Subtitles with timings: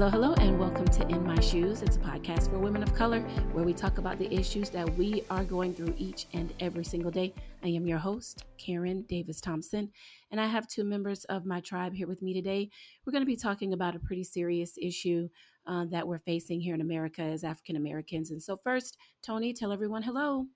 [0.00, 1.82] Hello, hello, and welcome to In My Shoes.
[1.82, 3.20] It's a podcast for women of color
[3.52, 7.10] where we talk about the issues that we are going through each and every single
[7.10, 7.34] day.
[7.62, 9.90] I am your host, Karen Davis Thompson,
[10.30, 12.70] and I have two members of my tribe here with me today.
[13.04, 15.28] We're going to be talking about a pretty serious issue
[15.66, 18.30] uh, that we're facing here in America as African Americans.
[18.30, 20.46] And so, first, Tony, tell everyone hello.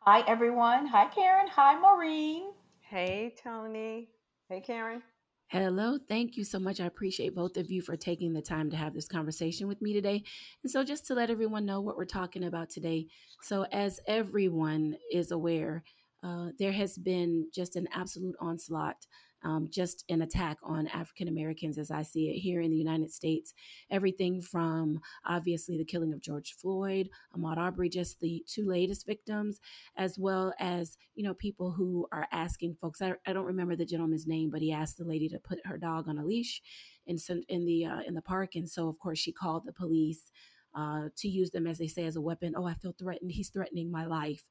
[0.00, 0.86] Hi, everyone.
[0.88, 1.46] Hi, Karen.
[1.48, 2.50] Hi, Maureen.
[2.80, 4.10] Hey, Tony.
[4.50, 5.02] Hey, Karen.
[5.54, 5.98] Hello.
[6.08, 6.80] Thank you so much.
[6.80, 9.92] I appreciate both of you for taking the time to have this conversation with me
[9.92, 10.24] today.
[10.64, 13.06] And so, just to let everyone know what we're talking about today.
[13.40, 15.84] So, as everyone is aware,
[16.24, 19.06] uh, there has been just an absolute onslaught
[19.44, 23.12] um, just an attack on African Americans as I see it here in the United
[23.12, 23.54] States.
[23.90, 29.60] Everything from obviously the killing of George Floyd, Ahmaud Arbery, just the two latest victims,
[29.96, 33.02] as well as, you know, people who are asking folks.
[33.02, 35.78] I, I don't remember the gentleman's name, but he asked the lady to put her
[35.78, 36.62] dog on a leash
[37.06, 38.54] in, in the uh, in the park.
[38.54, 40.30] And so, of course, she called the police.
[40.76, 42.52] Uh, to use them as they say as a weapon.
[42.56, 43.30] Oh, I feel threatened.
[43.30, 44.42] He's threatening my life.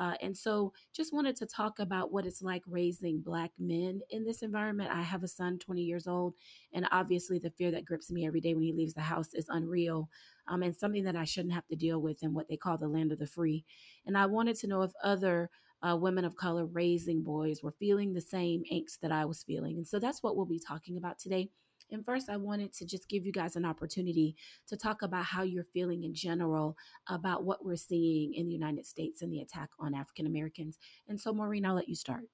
[0.00, 4.24] Uh, and so just wanted to talk about what it's like raising Black men in
[4.24, 4.90] this environment.
[4.90, 6.34] I have a son, 20 years old,
[6.72, 9.44] and obviously the fear that grips me every day when he leaves the house is
[9.50, 10.08] unreal
[10.48, 12.88] um, and something that I shouldn't have to deal with in what they call the
[12.88, 13.66] land of the free.
[14.06, 15.50] And I wanted to know if other
[15.86, 19.76] uh, women of color raising boys were feeling the same angst that I was feeling.
[19.76, 21.50] And so that's what we'll be talking about today.
[21.92, 24.36] And first, I wanted to just give you guys an opportunity
[24.68, 26.76] to talk about how you're feeling in general
[27.08, 30.78] about what we're seeing in the United States and the attack on African Americans.
[31.08, 32.24] And so, Maureen, I'll let you start.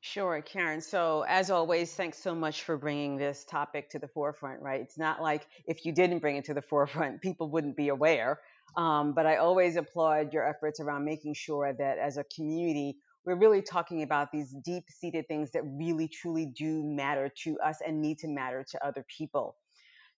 [0.00, 0.80] Sure, Karen.
[0.80, 4.80] So, as always, thanks so much for bringing this topic to the forefront, right?
[4.80, 8.38] It's not like if you didn't bring it to the forefront, people wouldn't be aware.
[8.76, 13.36] Um, but I always applaud your efforts around making sure that as a community, we're
[13.36, 18.00] really talking about these deep seated things that really truly do matter to us and
[18.00, 19.56] need to matter to other people.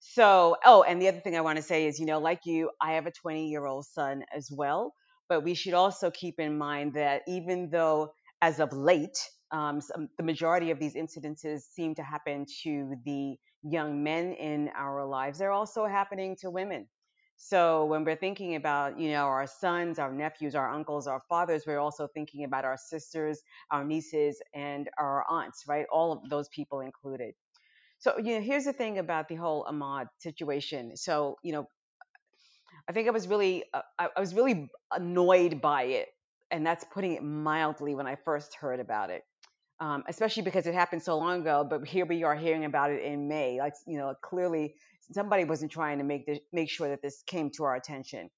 [0.01, 2.71] So, oh, and the other thing I want to say is, you know, like you,
[2.81, 4.95] I have a 20 year old son as well.
[5.29, 9.19] But we should also keep in mind that even though, as of late,
[9.51, 14.71] um, some, the majority of these incidences seem to happen to the young men in
[14.77, 16.87] our lives, they're also happening to women.
[17.41, 21.65] So when we're thinking about, you know, our sons, our nephews, our uncles, our fathers,
[21.67, 23.41] we're also thinking about our sisters,
[23.71, 25.87] our nieces, and our aunts, right?
[25.93, 27.35] All of those people included.
[27.99, 30.97] So, you know, here's the thing about the whole Ahmaud situation.
[30.97, 31.69] So, you know,
[32.89, 36.09] I think I was really, uh, I, I was really annoyed by it,
[36.51, 39.23] and that's putting it mildly when I first heard about it.
[39.81, 43.01] Um, especially because it happened so long ago, but here we are hearing about it
[43.03, 43.59] in May.
[43.61, 44.75] Like, you know, clearly
[45.13, 48.31] somebody wasn't trying to make this, make sure that this came to our attention.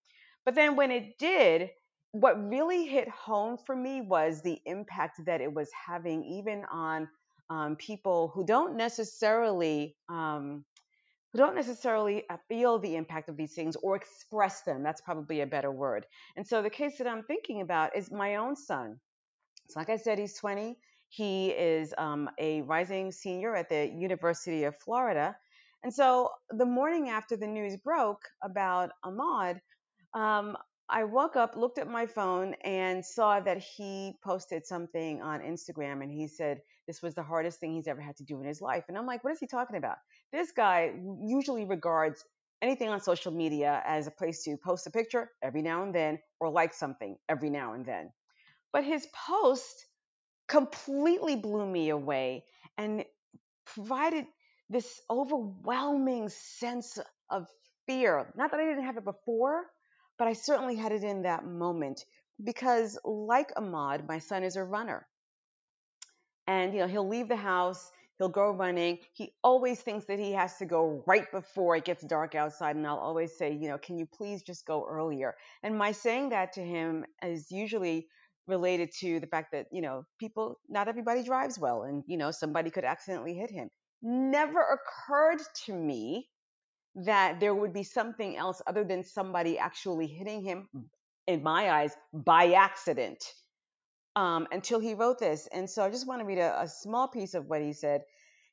[0.44, 1.70] But then when it did,
[2.12, 7.08] what really hit home for me was the impact that it was having even on
[7.50, 10.64] um, people who don't necessarily um,
[11.32, 14.82] who don't necessarily uh, feel the impact of these things or express them.
[14.82, 16.06] That's probably a better word.
[16.36, 18.98] And so the case that I'm thinking about is my own son.
[19.68, 20.76] So, like I said, he's 20.
[21.08, 25.36] He is um, a rising senior at the University of Florida.
[25.82, 29.60] And so the morning after the news broke about Ahmaud,
[30.14, 30.56] um,
[30.88, 36.02] I woke up, looked at my phone, and saw that he posted something on Instagram
[36.02, 38.60] and he said this was the hardest thing he's ever had to do in his
[38.60, 38.84] life.
[38.88, 39.96] And I'm like, what is he talking about?
[40.32, 40.92] This guy
[41.24, 42.24] usually regards
[42.60, 46.18] anything on social media as a place to post a picture every now and then
[46.40, 48.10] or like something every now and then.
[48.72, 49.86] But his post
[50.48, 52.44] completely blew me away
[52.76, 53.04] and
[53.64, 54.26] provided
[54.70, 56.98] this overwhelming sense
[57.28, 57.48] of
[57.86, 58.32] fear.
[58.36, 59.64] Not that I didn't have it before,
[60.16, 62.04] but I certainly had it in that moment
[62.42, 65.06] because, like Ahmaud, my son is a runner.
[66.46, 68.98] And, you know, he'll leave the house, he'll go running.
[69.12, 72.76] He always thinks that he has to go right before it gets dark outside.
[72.76, 75.34] And I'll always say, you know, can you please just go earlier?
[75.62, 78.06] And my saying that to him is usually
[78.46, 82.30] related to the fact that, you know, people, not everybody drives well and, you know,
[82.30, 83.68] somebody could accidentally hit him
[84.02, 86.28] never occurred to me
[86.94, 90.68] that there would be something else other than somebody actually hitting him,
[91.26, 93.24] in my eyes, by accident,
[94.16, 95.48] um, until he wrote this.
[95.52, 98.02] And so I just want to read a, a small piece of what he said.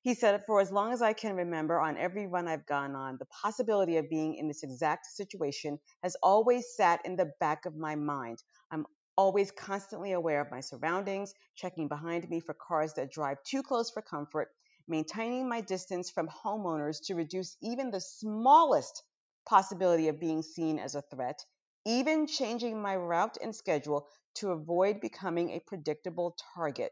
[0.01, 3.17] He said, For as long as I can remember, on every run I've gone on,
[3.17, 7.75] the possibility of being in this exact situation has always sat in the back of
[7.75, 8.43] my mind.
[8.71, 8.85] I'm
[9.17, 13.89] always constantly aware of my surroundings, checking behind me for cars that drive too close
[13.89, 14.49] for comfort,
[14.87, 19.03] maintaining my distance from homeowners to reduce even the smallest
[19.47, 21.43] possibility of being seen as a threat,
[21.85, 26.91] even changing my route and schedule to avoid becoming a predictable target.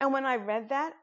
[0.00, 0.94] And when I read that,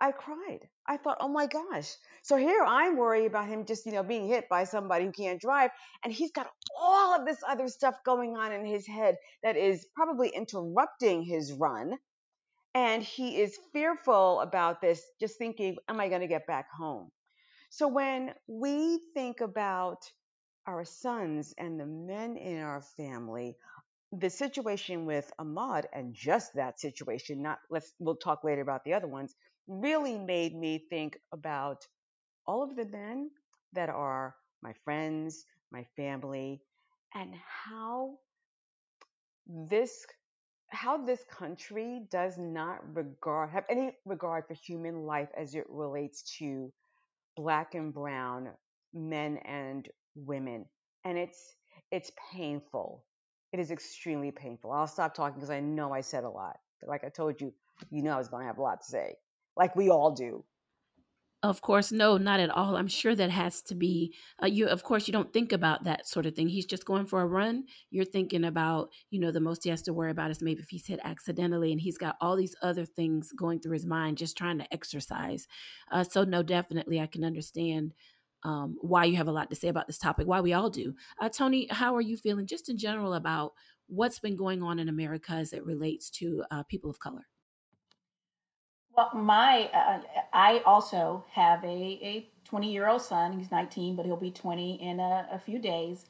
[0.00, 0.66] I cried.
[0.86, 1.94] I thought, oh my gosh.
[2.22, 5.40] So here I'm worried about him just, you know, being hit by somebody who can't
[5.40, 5.70] drive.
[6.02, 6.50] And he's got
[6.80, 11.52] all of this other stuff going on in his head that is probably interrupting his
[11.52, 11.98] run.
[12.74, 17.10] And he is fearful about this, just thinking, am I going to get back home?
[17.70, 19.98] So when we think about
[20.66, 23.56] our sons and the men in our family,
[24.12, 28.94] the situation with Ahmaud and just that situation, not let's we'll talk later about the
[28.94, 29.34] other ones,
[29.68, 31.86] really made me think about
[32.46, 33.30] all of the men
[33.72, 36.62] that are my friends, my family,
[37.14, 38.18] and how
[39.46, 40.06] this
[40.70, 46.22] how this country does not regard have any regard for human life as it relates
[46.38, 46.72] to
[47.36, 48.50] black and brown
[48.94, 50.66] men and women.
[51.04, 51.56] And it's
[51.90, 53.04] it's painful.
[53.52, 54.72] It is extremely painful.
[54.72, 56.58] I'll stop talking because i know i said a lot.
[56.86, 57.52] Like i told you
[57.90, 59.14] you know i was going to have a lot to say.
[59.56, 60.44] Like we all do
[61.42, 62.76] Of course, no, not at all.
[62.76, 64.66] I'm sure that has to be uh, you.
[64.66, 66.48] Of course, you don't think about that sort of thing.
[66.50, 67.64] He's just going for a run.
[67.90, 70.68] You're thinking about, you know, the most he has to worry about is maybe if
[70.68, 74.36] he's hit accidentally, and he's got all these other things going through his mind, just
[74.36, 75.48] trying to exercise.
[75.90, 77.94] Uh, so, no, definitely, I can understand
[78.42, 80.26] um, why you have a lot to say about this topic.
[80.26, 80.94] Why we all do.
[81.18, 83.52] Uh, Tony, how are you feeling, just in general, about
[83.86, 87.26] what's been going on in America as it relates to uh, people of color?
[88.96, 90.00] Well, my uh,
[90.32, 93.38] I also have a a 20 year old son.
[93.38, 96.06] He's 19, but he'll be 20 in a, a few days.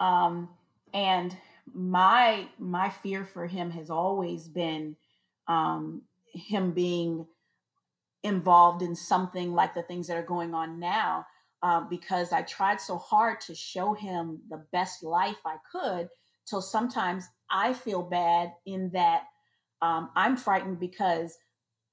[0.00, 0.48] Um,
[0.94, 1.36] and
[1.72, 4.96] my my fear for him has always been
[5.48, 6.02] um,
[6.32, 7.26] him being
[8.22, 11.26] involved in something like the things that are going on now.
[11.62, 16.08] Uh, because I tried so hard to show him the best life I could,
[16.44, 19.26] till sometimes I feel bad in that
[19.80, 21.36] um, I'm frightened because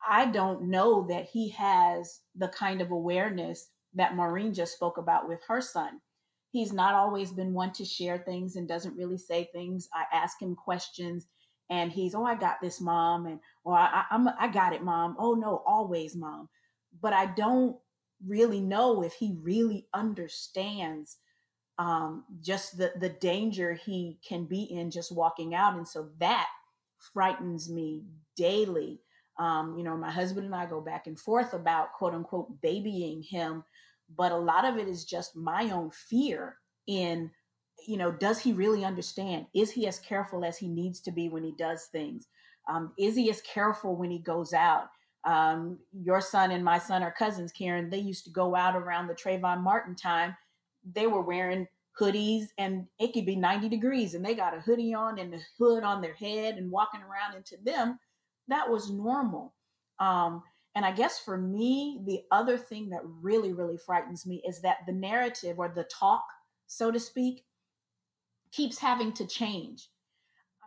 [0.08, 5.28] I don't know that he has the kind of awareness that Maureen just spoke about
[5.28, 6.00] with her son.
[6.52, 9.88] He's not always been one to share things and doesn't really say things.
[9.94, 11.28] I ask him questions
[11.70, 13.28] and he's, oh, I got this, mom.
[13.28, 15.16] And, or I, I'm, I got it, mom.
[15.20, 16.50] Oh, no, always, mom.
[17.02, 17.78] But I don't
[18.26, 21.18] really know if he really understands
[21.78, 25.76] um, just the, the danger he can be in just walking out.
[25.76, 26.48] And so that
[27.14, 28.04] frightens me
[28.36, 29.00] daily
[29.40, 33.24] um, you know, my husband and I go back and forth about quote unquote babying
[33.24, 33.64] him,
[34.16, 36.58] but a lot of it is just my own fear
[36.88, 37.32] in,
[37.88, 39.46] you know, does he really understand?
[39.56, 42.28] Is he as careful as he needs to be when he does things?
[42.70, 44.90] Um, is he as careful when he goes out?
[45.26, 47.90] Um, your son and my son are cousins, Karen.
[47.90, 50.36] They used to go out around the Trayvon Martin time.
[50.94, 51.66] They were wearing
[52.00, 55.40] hoodies and it could be 90 degrees and they got a hoodie on and a
[55.58, 58.00] hood on their head and walking around into them
[58.50, 59.54] that was normal.
[60.00, 60.44] Um,
[60.76, 64.78] and I guess for me, the other thing that really, really frightens me is that
[64.86, 66.24] the narrative or the talk,
[66.68, 67.44] so to speak,
[68.52, 69.90] keeps having to change.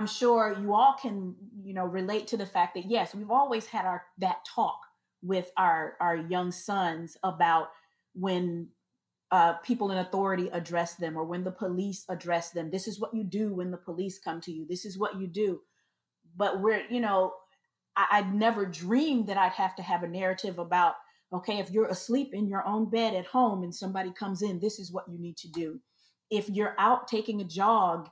[0.00, 3.66] I'm sure you all can, you know, relate to the fact that yes, we've always
[3.66, 4.78] had our that talk
[5.22, 7.68] with our our young sons about
[8.14, 8.68] when
[9.30, 12.70] uh, people in authority address them or when the police address them.
[12.70, 14.66] This is what you do when the police come to you.
[14.68, 15.60] This is what you do.
[16.36, 17.32] But we're, you know,
[17.96, 20.94] I, I'd never dreamed that I'd have to have a narrative about,
[21.32, 24.78] okay, if you're asleep in your own bed at home and somebody comes in, this
[24.78, 25.80] is what you need to do.
[26.30, 28.08] If you're out taking a jog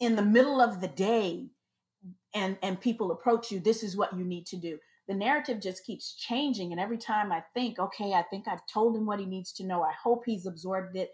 [0.00, 1.46] in the middle of the day
[2.34, 4.78] and and people approach you, this is what you need to do.
[5.06, 6.72] The narrative just keeps changing.
[6.72, 9.64] And every time I think, okay, I think I've told him what he needs to
[9.64, 9.82] know.
[9.82, 11.10] I hope he's absorbed it.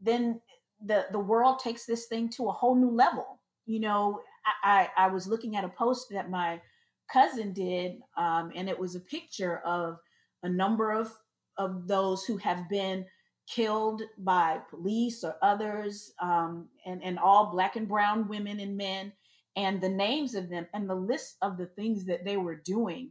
[0.00, 0.40] Then
[0.84, 3.40] the the world takes this thing to a whole new level.
[3.66, 4.20] You know,
[4.64, 6.60] I, I, I was looking at a post that my
[7.12, 9.98] cousin did, um, and it was a picture of
[10.42, 11.12] a number of
[11.58, 13.04] of those who have been
[13.46, 19.12] killed by police or others, um, and and all black and brown women and men,
[19.56, 23.10] and the names of them and the list of the things that they were doing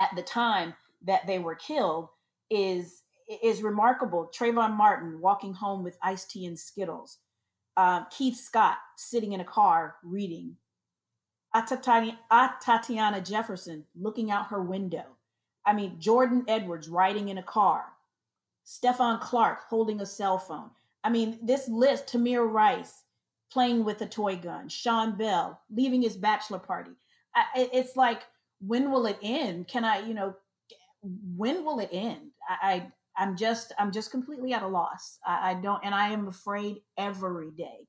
[0.00, 2.08] at the time that they were killed
[2.50, 3.02] is
[3.42, 4.30] is remarkable.
[4.36, 7.18] Trayvon Martin walking home with iced tea and Skittles.
[7.76, 10.56] Uh, Keith Scott sitting in a car reading.
[11.54, 15.04] Atatiana Jefferson looking out her window.
[15.66, 17.84] I mean, Jordan Edwards riding in a car.
[18.66, 20.70] Stephon Clark holding a cell phone.
[21.04, 23.02] I mean, this list, Tamir Rice
[23.52, 26.92] playing with a toy gun, Sean Bell leaving his bachelor party.
[27.34, 28.22] I, it's like,
[28.60, 29.68] when will it end?
[29.68, 30.34] Can I, you know,
[31.02, 32.30] when will it end?
[32.48, 35.18] I, I am just, I'm just completely at a loss.
[35.26, 37.88] I, I don't, and I am afraid every day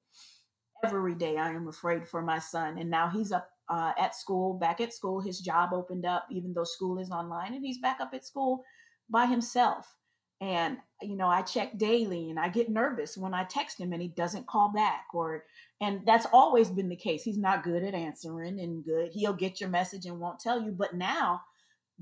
[0.84, 2.78] every day I am afraid for my son.
[2.78, 5.22] And now he's up uh, at school, back at school.
[5.22, 8.64] His job opened up, even though school is online, and he's back up at school
[9.10, 9.96] by himself.
[10.42, 14.02] And, you know, I check daily and I get nervous when I text him and
[14.02, 15.46] he doesn't call back or,
[15.80, 17.24] and that's always been the case.
[17.24, 19.12] He's not good at answering and good.
[19.14, 20.72] He'll get your message and won't tell you.
[20.72, 21.42] But now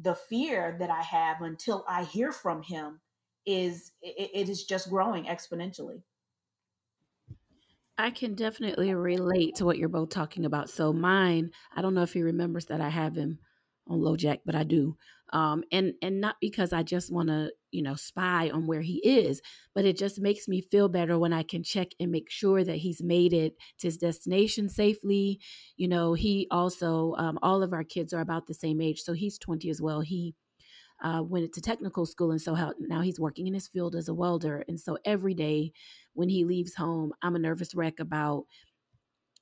[0.01, 2.99] the fear that I have until I hear from him
[3.45, 6.01] is, it, it is just growing exponentially.
[7.98, 10.69] I can definitely relate to what you're both talking about.
[10.69, 13.39] So mine, I don't know if he remembers that I have him
[13.88, 14.98] on LoJack, but I do.
[15.33, 18.98] Um, and and not because I just want to, you know, spy on where he
[19.07, 19.41] is,
[19.74, 22.77] but it just makes me feel better when I can check and make sure that
[22.77, 25.39] he's made it to his destination safely.
[25.77, 29.13] You know, he also, um, all of our kids are about the same age, so
[29.13, 30.01] he's 20 as well.
[30.01, 30.36] He
[31.01, 34.08] uh, went to technical school, and so how, now he's working in his field as
[34.08, 34.63] a welder.
[34.67, 35.72] And so every day
[36.13, 38.46] when he leaves home, I'm a nervous wreck about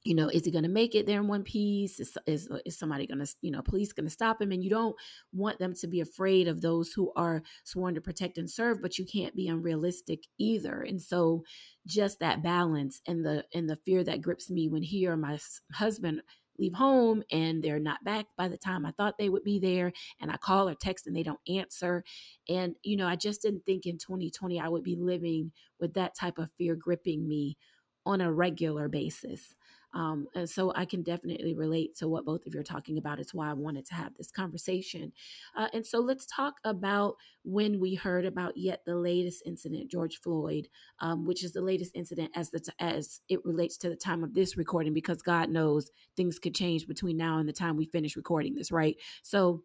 [0.04, 2.00] you know, is he going to make it there in one piece?
[2.00, 4.52] Is, is, is somebody going to, you know, police going to stop him?
[4.52, 4.96] And you don't
[5.34, 8.98] want them to be afraid of those who are sworn to protect and serve, but
[8.98, 10.82] you can't be unrealistic either.
[10.82, 11.44] And so
[11.86, 15.38] just that balance and the, and the fear that grips me when he or my
[15.74, 16.22] husband
[16.60, 19.92] leave home and they're not back by the time I thought they would be there.
[20.20, 22.04] And I call or text and they don't answer.
[22.48, 26.16] And, you know, I just didn't think in 2020 I would be living with that
[26.16, 27.58] type of fear gripping me
[28.06, 29.56] on a regular basis.
[29.94, 33.20] Um, and so I can definitely relate to what both of you are talking about.
[33.20, 35.12] It's why I wanted to have this conversation.
[35.56, 40.20] Uh, and so let's talk about when we heard about yet the latest incident, George
[40.20, 40.68] Floyd,
[41.00, 44.24] um, which is the latest incident as the t- as it relates to the time
[44.24, 47.86] of this recording, because God knows things could change between now and the time we
[47.86, 48.96] finish recording this, right?
[49.24, 49.64] So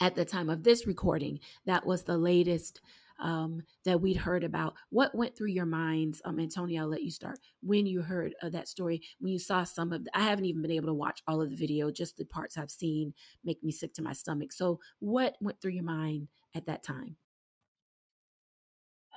[0.00, 2.80] at the time of this recording, that was the latest
[3.18, 4.74] um, that we'd heard about.
[4.90, 6.82] What went through your minds, um, Antonio?
[6.82, 7.38] I'll let you start.
[7.62, 10.62] When you heard of that story, when you saw some of, the, I haven't even
[10.62, 11.90] been able to watch all of the video.
[11.90, 14.52] Just the parts I've seen make me sick to my stomach.
[14.52, 17.16] So, what went through your mind at that time?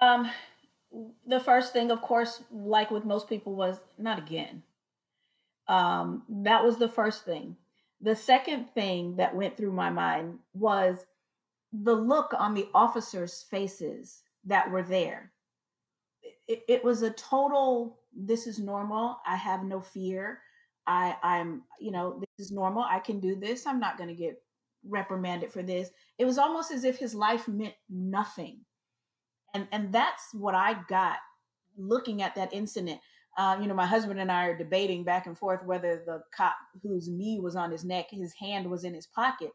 [0.02, 0.30] Um,
[1.28, 4.64] the first thing, of course, like with most people, was not again.
[5.68, 7.56] Um, that was the first thing.
[8.02, 11.06] The second thing that went through my mind was
[11.72, 15.32] the look on the officers' faces that were there.
[16.48, 19.18] It, it, was a total, this is normal.
[19.26, 20.40] I have no fear.
[20.86, 22.84] I, I'm, you know, this is normal.
[22.84, 23.66] I can do this.
[23.66, 24.42] I'm not going to get
[24.88, 25.92] reprimanded for this.
[26.18, 28.60] It was almost as if his life meant nothing.
[29.54, 31.18] And, and that's what I got
[31.78, 33.00] looking at that incident.
[33.38, 36.56] Uh, you know, my husband and I are debating back and forth whether the cop
[36.84, 39.52] whose knee was on his neck, his hand was in his pocket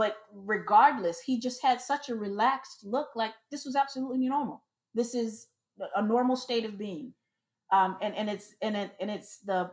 [0.00, 4.64] but regardless, he just had such a relaxed look, like this was absolutely normal.
[4.94, 5.48] This is
[5.94, 7.12] a normal state of being.
[7.70, 9.70] Um, and, and it's and it and it's the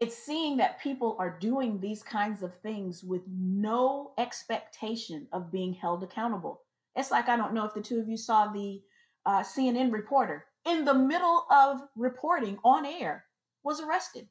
[0.00, 5.74] it's seeing that people are doing these kinds of things with no expectation of being
[5.74, 6.60] held accountable.
[6.94, 8.80] It's like I don't know if the two of you saw the
[9.26, 13.24] uh, CNN reporter in the middle of reporting on air
[13.64, 14.28] was arrested.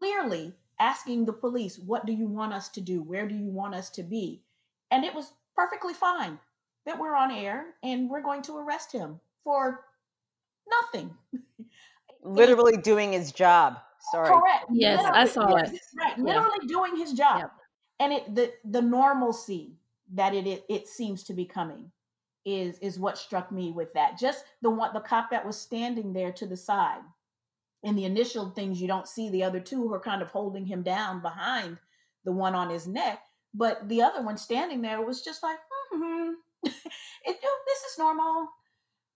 [0.00, 3.02] Clearly, asking the police, What do you want us to do?
[3.02, 4.42] Where do you want us to be?
[4.90, 6.38] And it was perfectly fine
[6.86, 9.84] that we're on air and we're going to arrest him for
[10.68, 11.10] nothing.
[12.22, 13.78] Literally doing his job.
[14.10, 14.28] Sorry.
[14.28, 14.66] Correct.
[14.70, 15.70] Yes, literally, I saw it.
[15.98, 16.18] Right.
[16.18, 16.68] Literally yeah.
[16.68, 17.40] doing his job.
[17.40, 17.52] Yep.
[18.00, 19.76] And it the the normalcy
[20.12, 21.90] that it, it it seems to be coming
[22.44, 24.18] is is what struck me with that.
[24.18, 27.00] Just the one the cop that was standing there to the side
[27.84, 30.66] in the initial things you don't see the other two who are kind of holding
[30.66, 31.78] him down behind
[32.24, 33.20] the one on his neck
[33.54, 35.58] but the other one standing there was just like
[35.94, 36.32] mm-hmm.
[36.64, 36.74] it,
[37.24, 38.48] this is normal.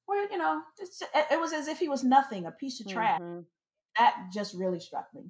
[0.06, 3.20] Where you know it was as if he was nothing a piece of trash.
[3.20, 3.40] Mm-hmm.
[3.98, 5.24] that just really struck me.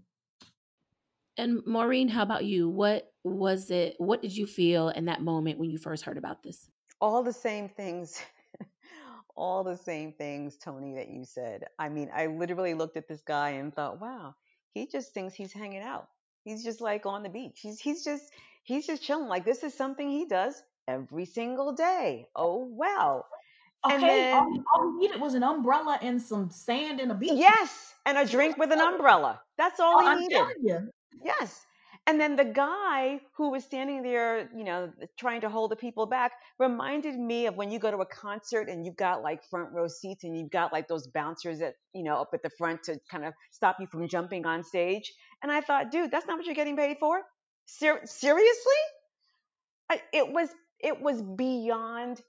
[1.36, 2.68] And maureen how about you?
[2.68, 6.42] What was it what did you feel in that moment when you first heard about
[6.42, 6.70] this?
[7.00, 8.20] All the same things
[9.38, 11.64] all the same things, Tony, that you said.
[11.78, 14.34] I mean, I literally looked at this guy and thought, wow,
[14.72, 16.08] he just thinks he's hanging out.
[16.44, 17.60] He's just like on the beach.
[17.60, 18.24] He's he's just
[18.64, 19.28] he's just chilling.
[19.28, 22.26] Like this is something he does every single day.
[22.34, 23.24] Oh wow.
[23.86, 27.14] Okay, and then, all, all he needed was an umbrella and some sand and a
[27.14, 27.32] beach.
[27.34, 29.40] Yes, and a drink with an umbrella.
[29.56, 30.88] That's all oh, he I'm needed.
[31.24, 31.64] Yes.
[32.08, 36.06] And then the guy who was standing there, you know, trying to hold the people
[36.06, 39.74] back reminded me of when you go to a concert and you've got like front
[39.74, 42.82] row seats and you've got like those bouncers that, you know, up at the front
[42.84, 45.12] to kind of stop you from jumping on stage.
[45.42, 47.20] And I thought, dude, that's not what you're getting paid for.
[47.66, 48.80] Ser- seriously?
[49.90, 50.48] I, it was,
[50.80, 52.22] it was beyond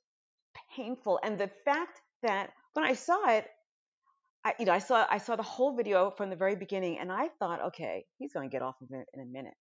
[0.75, 1.21] painful.
[1.23, 3.47] And the fact that when I saw it,
[4.43, 7.11] I, you know, I saw I saw the whole video from the very beginning, and
[7.11, 9.53] I thought, okay, he's going to get off of it in a minute.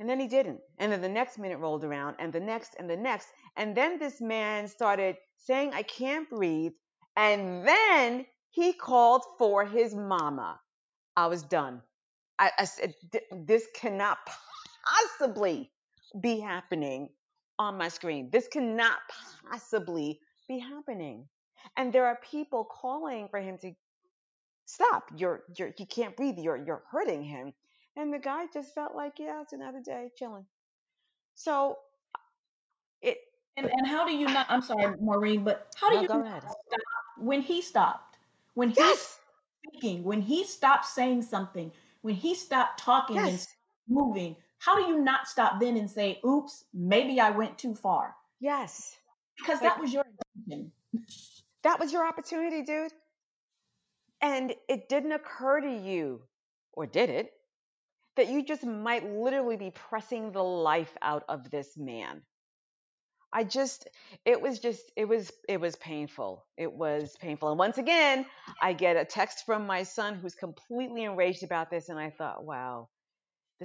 [0.00, 0.60] And then he didn't.
[0.78, 3.28] And then the next minute rolled around, and the next, and the next.
[3.56, 6.72] And then this man started saying, I can't breathe.
[7.16, 10.58] And then he called for his mama.
[11.16, 11.82] I was done.
[12.38, 12.94] I, I said,
[13.30, 14.16] this cannot
[15.18, 15.70] possibly
[16.18, 17.10] be happening
[17.58, 18.30] on my screen.
[18.32, 18.96] This cannot
[19.50, 21.28] possibly be happening.
[21.76, 23.72] And there are people calling for him to
[24.64, 25.10] stop.
[25.14, 26.38] You're, you're, he can't breathe.
[26.38, 27.52] You're, you're hurting him.
[28.00, 30.46] And the guy just felt like, yeah, it's another day chilling.
[31.34, 31.76] So
[33.02, 33.18] it.
[33.58, 34.46] And, and how do you not?
[34.48, 36.40] I'm sorry, Maureen, but how do no, you go ahead.
[36.40, 36.56] stop
[37.18, 38.16] when he stopped?
[38.54, 39.18] When he Yes.
[39.68, 43.46] speaking, when he stopped saying something, when he stopped talking and
[43.86, 48.14] moving, how do you not stop then and say, oops, maybe I went too far?
[48.40, 48.96] Yes.
[49.36, 50.72] Because that was your intention.
[51.64, 52.92] That was your opportunity, dude.
[54.22, 56.22] And it didn't occur to you,
[56.72, 57.32] or did it,
[58.20, 62.20] that you just might literally be pressing the life out of this man.
[63.32, 63.88] I just
[64.26, 66.44] it was just it was it was painful.
[66.58, 67.48] It was painful.
[67.48, 68.26] And once again,
[68.60, 72.44] I get a text from my son who's completely enraged about this and I thought,
[72.44, 72.88] wow.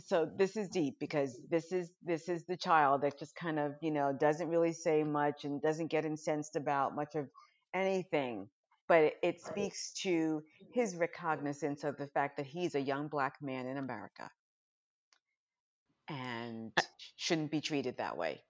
[0.07, 3.74] So this is deep because this is this is the child that just kind of,
[3.81, 7.27] you know, doesn't really say much and doesn't get incensed about much of
[7.74, 8.47] anything.
[8.88, 10.43] But it, it speaks to
[10.74, 14.29] his recognizance of the fact that he's a young black man in America
[16.07, 16.71] and
[17.15, 18.41] shouldn't be treated that way.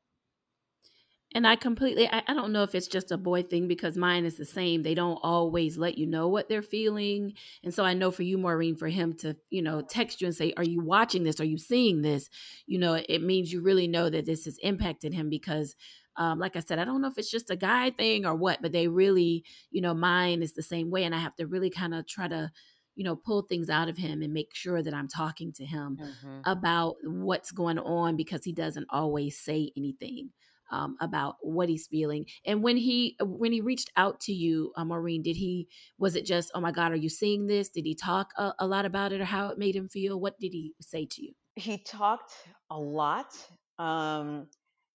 [1.34, 4.24] And I completely, I, I don't know if it's just a boy thing because mine
[4.24, 4.84] is the same.
[4.84, 7.34] They don't always let you know what they're feeling.
[7.62, 10.36] And so I know for you, Maureen, for him to, you know, text you and
[10.36, 11.42] say, Are you watching this?
[11.42, 12.30] Are you seeing this?
[12.68, 15.76] You know, it means you really know that this has impacted him because,
[16.16, 18.62] um, like I said, I don't know if it's just a guy thing or what,
[18.62, 21.04] but they really, you know, mine is the same way.
[21.04, 22.50] And I have to really kind of try to,
[22.96, 25.98] you know, pull things out of him and make sure that I'm talking to him
[26.00, 26.42] Mhm.
[26.46, 30.32] about what's going on because he doesn't always say anything
[30.72, 32.26] um, about what he's feeling.
[32.46, 35.68] And when he when he reached out to you, uh, Maureen, did he
[35.98, 37.70] was it just oh my God, are you seeing this?
[37.70, 40.20] Did he talk a, a lot about it or how it made him feel?
[40.20, 41.34] What did he say to you?
[41.56, 42.34] he talked
[42.70, 43.34] a lot
[43.80, 44.48] um,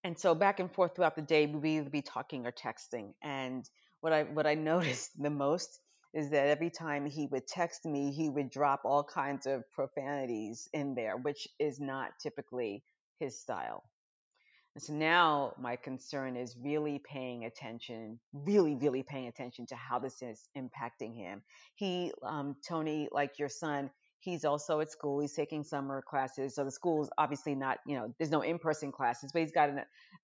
[0.05, 3.13] and so back and forth throughout the day we would either be talking or texting
[3.23, 3.69] and
[4.01, 5.81] what i what i noticed the most
[6.15, 10.69] is that every time he would text me he would drop all kinds of profanities
[10.73, 12.83] in there which is not typically
[13.19, 13.85] his style
[14.75, 19.99] and so now my concern is really paying attention, really, really paying attention to how
[19.99, 21.43] this is impacting him.
[21.75, 25.21] He, um, Tony, like your son, he's also at school.
[25.21, 26.55] He's taking summer classes.
[26.55, 29.81] So the school's obviously not, you know, there's no in-person classes, but he's got an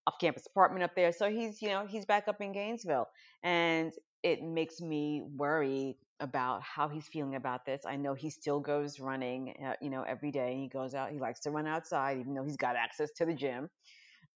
[0.06, 1.10] off-campus apartment up there.
[1.12, 3.08] So he's, you know, he's back up in Gainesville.
[3.42, 7.82] And it makes me worry about how he's feeling about this.
[7.86, 10.56] I know he still goes running, uh, you know, every day.
[10.60, 13.34] He goes out, he likes to run outside, even though he's got access to the
[13.34, 13.68] gym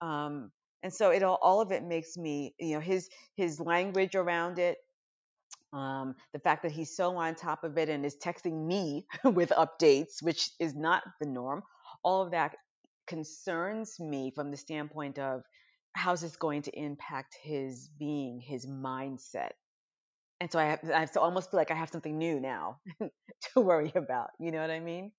[0.03, 0.53] um,
[0.85, 4.61] and so it all, all of it makes me you know his his language around
[4.61, 4.79] it
[5.73, 9.51] um, the fact that he's so on top of it and is texting me with
[9.51, 11.63] updates which is not the norm
[12.05, 12.57] all of that
[13.07, 15.43] concerns me from the standpoint of
[15.95, 19.53] how's this going to impact his being his mindset
[20.41, 22.81] and so I have, I have to almost feel like I have something new now
[23.55, 24.31] to worry about.
[24.39, 25.13] You know what I mean?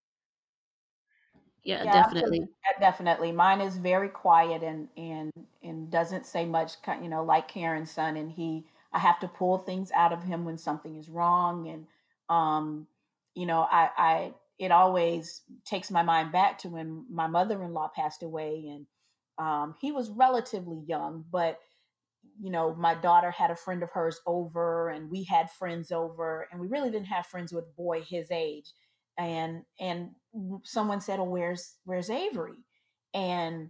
[1.63, 2.47] Yeah, Yeah, definitely.
[2.65, 2.79] absolutely.
[2.79, 3.31] Definitely.
[3.31, 5.31] Mine is very quiet and and
[5.63, 9.57] and doesn't say much, you know, like Karen's son and he I have to pull
[9.57, 11.87] things out of him when something is wrong and
[12.29, 12.87] um
[13.35, 18.23] you know, I I it always takes my mind back to when my mother-in-law passed
[18.23, 18.87] away and
[19.37, 21.59] um he was relatively young, but
[22.39, 26.47] you know, my daughter had a friend of hers over and we had friends over
[26.51, 28.73] and we really didn't have friends with boy his age.
[29.17, 30.11] And and
[30.63, 32.55] someone said, "Oh, where's where's Avery?"
[33.13, 33.69] And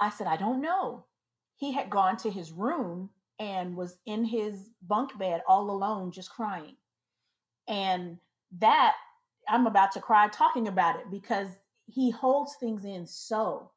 [0.00, 1.06] I said, "I don't know."
[1.56, 6.30] He had gone to his room and was in his bunk bed all alone just
[6.30, 6.76] crying.
[7.68, 8.18] And
[8.58, 8.94] that
[9.48, 11.48] I'm about to cry talking about it because
[11.86, 13.70] he holds things in so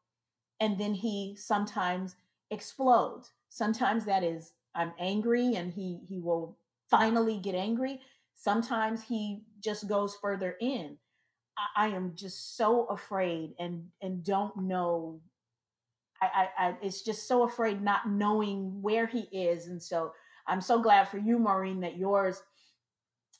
[0.62, 2.16] and then he sometimes
[2.52, 6.58] explodes sometimes that is i'm angry and he he will
[6.92, 8.02] finally get angry.
[8.36, 10.98] Sometimes he just goes further in.
[11.58, 15.22] I, I am just so afraid and and don't know.
[16.22, 19.68] I, I i it's just so afraid not knowing where he is.
[19.68, 20.14] And so
[20.48, 22.42] i'm so glad for you maureen that yours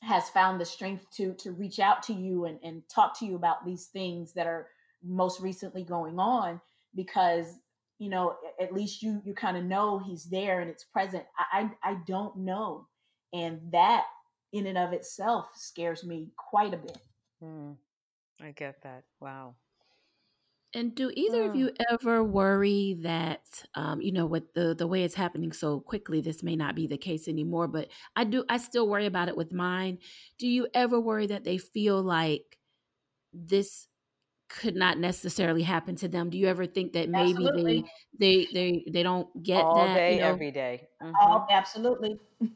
[0.02, 3.36] has found the strength to to reach out to you and, and talk to you
[3.36, 4.68] about these things that are
[5.04, 6.60] most recently going on
[6.94, 7.58] because
[8.02, 11.70] you know at least you you kind of know he's there and it's present I,
[11.84, 12.88] I i don't know
[13.32, 14.04] and that
[14.52, 16.98] in and of itself scares me quite a bit.
[17.42, 17.76] Mm,
[18.40, 19.04] I get that.
[19.20, 19.54] Wow.
[20.74, 25.02] And do either of you ever worry that, um, you know, with the the way
[25.04, 27.68] it's happening so quickly, this may not be the case anymore?
[27.68, 29.98] But I do, I still worry about it with mine.
[30.38, 32.58] Do you ever worry that they feel like
[33.34, 33.86] this
[34.60, 36.30] could not necessarily happen to them?
[36.30, 37.84] Do you ever think that maybe Absolutely.
[38.18, 40.26] they they they they don't get All that, you know?
[40.26, 40.88] every day.
[41.02, 41.14] Mm-hmm.
[41.20, 42.18] Oh, absolutely.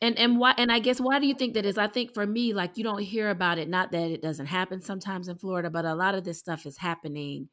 [0.00, 1.78] And and why and I guess why do you think that is?
[1.78, 4.82] I think for me, like you don't hear about it, not that it doesn't happen
[4.82, 7.48] sometimes in Florida, but a lot of this stuff is happening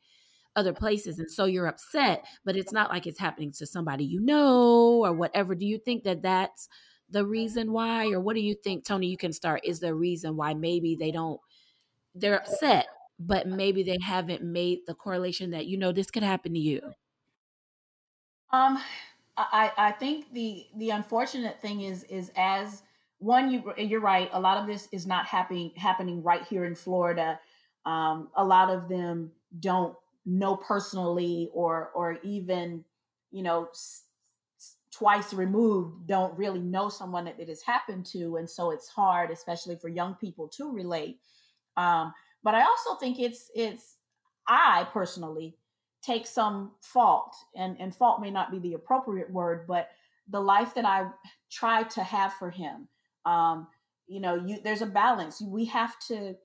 [0.56, 4.20] other places and so you're upset but it's not like it's happening to somebody you
[4.20, 6.68] know or whatever do you think that that's
[7.12, 10.36] the reason why or what do you think tony you can start is the reason
[10.36, 11.40] why maybe they don't
[12.16, 12.88] they're upset
[13.20, 16.82] but maybe they haven't made the correlation that you know this could happen to you
[18.52, 18.80] Um,
[19.38, 22.84] I I think the the unfortunate thing is is as
[23.20, 24.30] one you you're right.
[24.34, 27.40] A lot of this is not happening happening right here in Florida.
[27.86, 32.84] Um, a lot of them don't know personally or or even
[33.32, 34.06] you know s-
[34.92, 39.30] twice removed don't really know someone that it has happened to and so it's hard
[39.32, 41.22] especially for young people to relate
[41.78, 43.98] um, but I also think it's it's
[44.48, 45.56] I personally
[46.02, 49.90] take some fault, and and fault may not be the appropriate word, but
[50.30, 51.08] the life that I
[51.52, 52.88] tried to have for him.
[53.26, 53.68] Um,
[54.08, 55.42] you know, you there's a balance.
[55.42, 56.36] We have to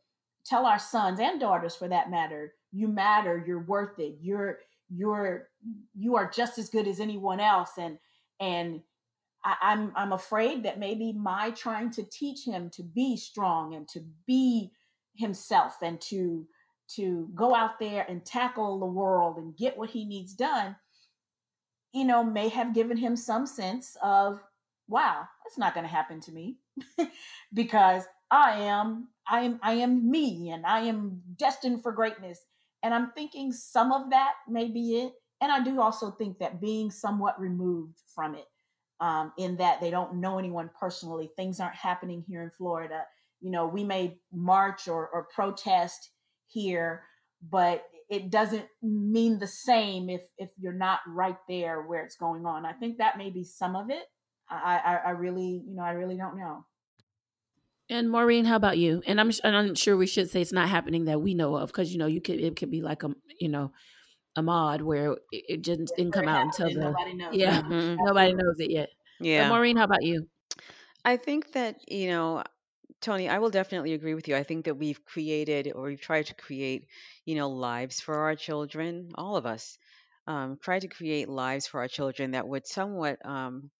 [0.45, 3.43] tell our sons and daughters, for that matter, you matter.
[3.47, 4.19] You're worth it.
[4.21, 4.59] You're
[4.91, 5.49] you're
[5.95, 7.99] you are just as good as anyone else, and
[8.41, 8.83] and
[9.45, 13.89] I, I'm I'm afraid that maybe my trying to teach him to be strong and
[13.89, 14.73] to be
[15.17, 16.47] himself and to
[16.97, 20.77] to go out there and tackle the world and get what he needs done,
[21.93, 24.39] you know, may have given him some sense of,
[24.87, 26.59] wow, that's not going to happen to me
[27.55, 32.41] because I am I am I am me and I am destined for greatness.
[32.83, 35.15] And I'm thinking some of that may be it.
[35.41, 38.47] And I do also think that being somewhat removed from it,
[39.01, 43.05] um, in that they don't know anyone personally, things aren't happening here in Florida.
[43.45, 46.11] You know, we may march or, or protest
[46.49, 47.05] here,
[47.43, 52.47] but it doesn't mean the same if if you're not right there where it's going
[52.47, 52.67] on.
[52.67, 54.07] I think that may be some of it.
[54.49, 56.67] I I, I really you know I really don't know.
[57.91, 60.69] and maureen how about you and i'm and i'm sure we should say it's not
[60.69, 63.11] happening that we know of because you know you could it could be like a
[63.41, 63.73] you know
[64.39, 67.35] Ahmaud where it, it just didn't come out until the nobody knows.
[67.37, 68.05] yeah Mm-hmm.
[68.05, 69.49] nobody knows it yet but Yeah.
[69.49, 70.29] maureen how about you
[71.05, 72.43] I think that, you know,
[73.05, 74.35] Tony, I will definitely agree with you.
[74.37, 76.89] I think that we've created or we've tried to create,
[77.25, 79.79] you know, lives for our children, all of us.
[80.27, 83.71] Um, try to create lives for our children that would somewhat um,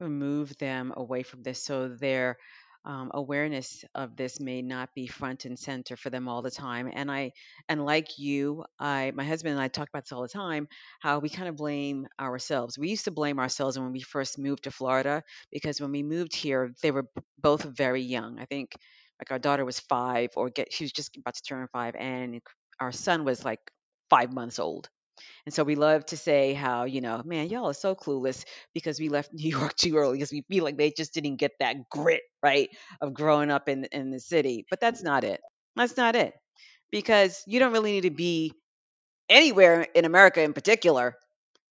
[0.00, 2.38] remove them away from this so their
[2.84, 6.90] um, awareness of this may not be front and center for them all the time
[6.92, 7.32] and i
[7.68, 10.68] and like you i my husband and i talk about this all the time
[11.00, 12.78] how we kind of blame ourselves.
[12.78, 16.34] We used to blame ourselves when we first moved to florida because when we moved
[16.34, 17.06] here they were
[17.38, 18.38] both very young.
[18.38, 18.72] I think
[19.20, 22.40] like our daughter was five or get she was just about to turn five and
[22.80, 23.60] our son was like
[24.10, 24.88] five months old
[25.46, 29.00] and so we love to say how, you know, man, y'all are so clueless because
[29.00, 31.88] we left New York too early because we feel like they just didn't get that
[31.90, 32.68] grit, right,
[33.00, 34.66] of growing up in in the city.
[34.70, 35.40] But that's not it.
[35.76, 36.34] That's not it.
[36.92, 38.52] Because you don't really need to be
[39.28, 41.14] anywhere in America in particular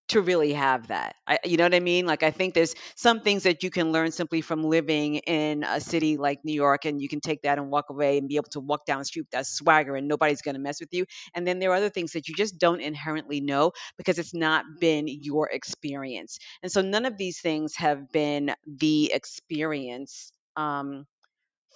[0.10, 1.16] to really have that.
[1.28, 2.06] I, you know what I mean?
[2.06, 5.82] Like I think there's some things that you can learn simply from living in a
[5.82, 8.50] city like New York, and you can take that and walk away and be able
[8.52, 11.06] to walk down the street with that swagger, and nobody's going to mess with you.
[11.34, 14.66] And then there are other things that you just don't inherently know because it's not
[14.80, 16.40] been your experience.
[16.64, 21.06] And so none of these things have been the experience um,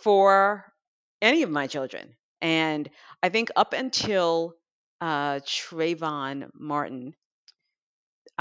[0.03, 0.65] for
[1.21, 2.15] any of my children.
[2.41, 2.89] And
[3.21, 4.55] I think up until
[4.99, 7.15] uh, Trayvon Martin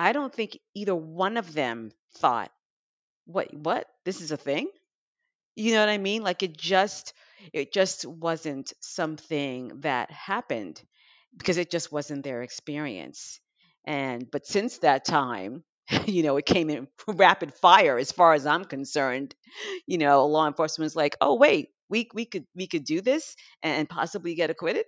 [0.01, 2.51] I don't think either one of them thought,
[3.27, 3.89] "What what?
[4.05, 4.71] This is a thing?"
[5.57, 6.23] You know what I mean?
[6.23, 7.13] Like it just
[7.53, 10.83] it just wasn't something that happened
[11.37, 13.41] because it just wasn't their experience.
[13.85, 15.65] And but since that time,
[16.07, 19.35] you know, it came in rapid fire as far as I'm concerned.
[19.87, 23.37] You know, law enforcement was like, "Oh, wait, we we could we could do this
[23.63, 24.87] and possibly get acquitted."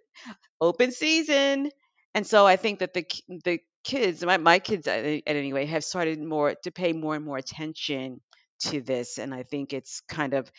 [0.61, 1.71] open season.
[2.15, 3.05] And so I think that the
[3.45, 7.15] the kids, my, my kids at, at any rate, have started more to pay more
[7.15, 8.21] and more attention
[8.61, 9.19] to this.
[9.19, 10.51] And I think it's kind of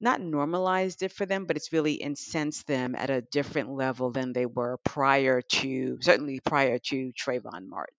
[0.00, 4.32] not normalized it for them, but it's really incensed them at a different level than
[4.32, 7.94] they were prior to, certainly prior to Trayvon Martin.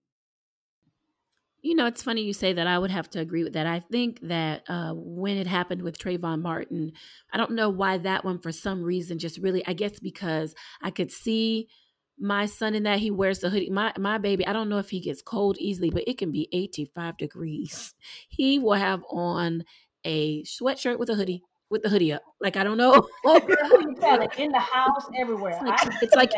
[1.62, 2.68] You know, it's funny you say that.
[2.68, 3.68] I would have to agree with that.
[3.68, 6.94] I think that uh, when it happened with Trayvon Martin,
[7.34, 10.90] I don't know why that one, for some reason, just really, I guess because I
[10.90, 11.68] could see
[12.20, 13.70] my son in that he wears the hoodie.
[13.70, 16.48] My my baby, I don't know if he gets cold easily, but it can be
[16.52, 17.94] 85 degrees.
[18.30, 19.64] He will have on
[20.06, 22.22] a sweatshirt with a hoodie, with the hoodie up.
[22.40, 23.08] Like I don't know.
[23.24, 24.30] Girl, who you telling?
[24.38, 25.52] In the house, everywhere.
[25.52, 26.32] It's like I it's like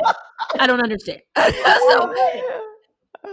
[0.59, 1.21] I don't understand.
[1.37, 2.13] so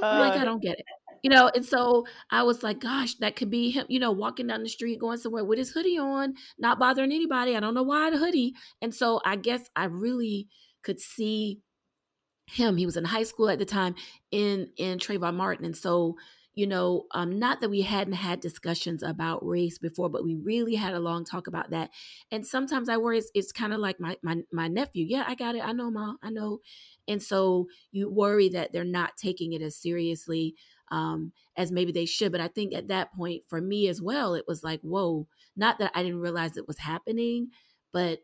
[0.03, 0.85] I'm like, I Uh, don't get it.
[1.23, 4.47] You know, and so I was like, gosh, that could be him, you know, walking
[4.47, 7.57] down the street, going somewhere with his hoodie on, not bothering anybody.
[7.57, 8.55] I don't know why the hoodie.
[8.83, 10.47] And so I guess I really
[10.85, 11.59] could see
[12.49, 12.77] him.
[12.77, 13.95] He was in high school at the time
[14.31, 16.17] in in Trayvon Martin, and so
[16.59, 20.75] you know, um, not that we hadn't had discussions about race before, but we really
[20.75, 21.91] had a long talk about that.
[22.33, 25.07] And sometimes I worry it's, it's kind of like my, my my nephew.
[25.09, 25.65] Yeah, I got it.
[25.65, 26.19] I know, mom.
[26.21, 26.59] I know.
[27.07, 30.57] And so you worry that they're not taking it as seriously
[30.91, 32.33] um, as maybe they should.
[32.33, 35.29] But I think at that point, for me as well, it was like, whoa.
[35.57, 37.51] Not that I didn't realize it was happening,
[37.93, 38.19] but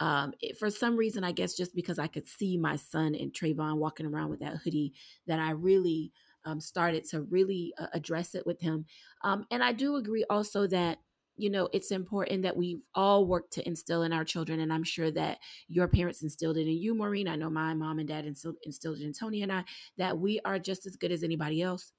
[0.00, 3.32] um, it, for some reason, I guess just because I could see my son and
[3.32, 4.94] Trayvon walking around with that hoodie,
[5.26, 6.10] that I really
[6.46, 8.86] um, started to really uh, address it with him.
[9.22, 10.98] Um, and I do agree also that
[11.36, 14.82] you know it's important that we all work to instill in our children and i'm
[14.82, 18.26] sure that your parents instilled it in you maureen i know my mom and dad
[18.26, 19.64] instilled, instilled it in tony and i
[19.96, 21.92] that we are just as good as anybody else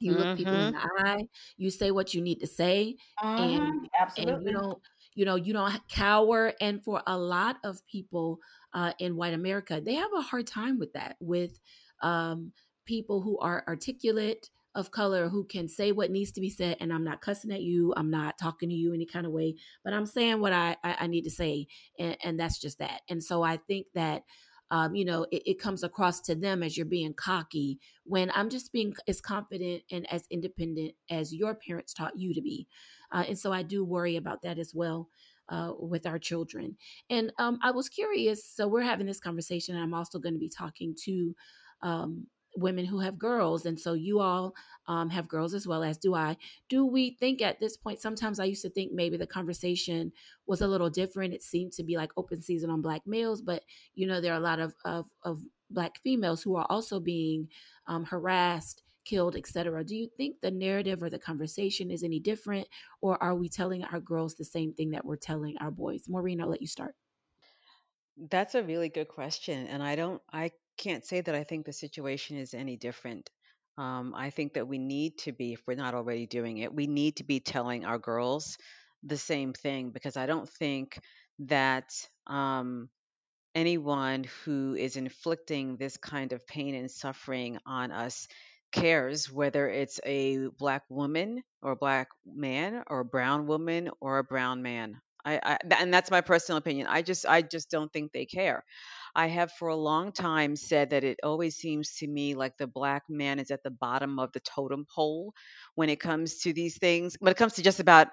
[0.00, 0.82] you look people in mhm.
[0.82, 4.52] the eye you say what you need to say and mm-hmm, and you absolutely.
[4.52, 4.78] don't
[5.14, 8.38] you know you don't cower and for a lot of people
[8.72, 11.58] uh, in white america they have a hard time with that with
[12.02, 12.52] um,
[12.84, 16.92] people who are articulate of color who can say what needs to be said and
[16.92, 19.92] i'm not cussing at you i'm not talking to you any kind of way but
[19.92, 21.66] i'm saying what i i, I need to say
[21.98, 24.22] and, and that's just that and so i think that
[24.70, 28.48] um, you know, it, it comes across to them as you're being cocky when I'm
[28.48, 32.66] just being as confident and as independent as your parents taught you to be.
[33.14, 35.08] Uh, and so I do worry about that as well
[35.48, 36.76] uh, with our children.
[37.08, 38.44] And um, I was curious.
[38.44, 39.76] So we're having this conversation.
[39.76, 41.34] And I'm also going to be talking to
[41.82, 43.66] um, women who have girls.
[43.66, 44.54] And so you all
[44.86, 46.36] um, have girls as well as do I.
[46.68, 50.12] Do we think at this point, sometimes I used to think maybe the conversation
[50.46, 51.34] was a little different.
[51.34, 53.62] It seemed to be like open season on black males, but
[53.94, 57.48] you know, there are a lot of, of, of black females who are also being
[57.86, 62.66] um, harassed killed etc do you think the narrative or the conversation is any different
[63.00, 66.04] or are we telling our girls the same thing that we're telling our boys?
[66.08, 66.94] Maureen i'll let you start.
[68.30, 71.72] That's a really good question, and I don't, I can't say that I think the
[71.72, 73.28] situation is any different.
[73.76, 76.86] Um, I think that we need to be, if we're not already doing it, we
[76.86, 78.56] need to be telling our girls
[79.02, 81.00] the same thing because I don't think
[81.40, 81.92] that
[82.28, 82.88] um,
[83.54, 88.28] anyone who is inflicting this kind of pain and suffering on us
[88.74, 94.18] cares whether it's a black woman or a black man or a brown woman or
[94.18, 95.00] a brown man.
[95.26, 96.88] I, I and that's my personal opinion.
[96.88, 98.64] I just I just don't think they care.
[99.16, 102.66] I have for a long time said that it always seems to me like the
[102.66, 105.32] black man is at the bottom of the totem pole
[105.76, 107.16] when it comes to these things.
[107.20, 108.08] When it comes to just about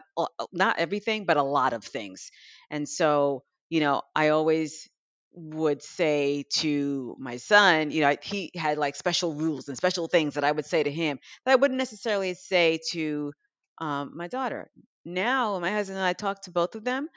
[0.54, 2.32] not everything, but a lot of things.
[2.69, 4.88] And so, you know, I always
[5.34, 10.34] would say to my son, you know, he had like special rules and special things
[10.36, 13.34] that I would say to him that I wouldn't necessarily say to
[13.80, 14.70] um, my daughter.
[15.06, 17.08] Now, my husband and I talk to both of them.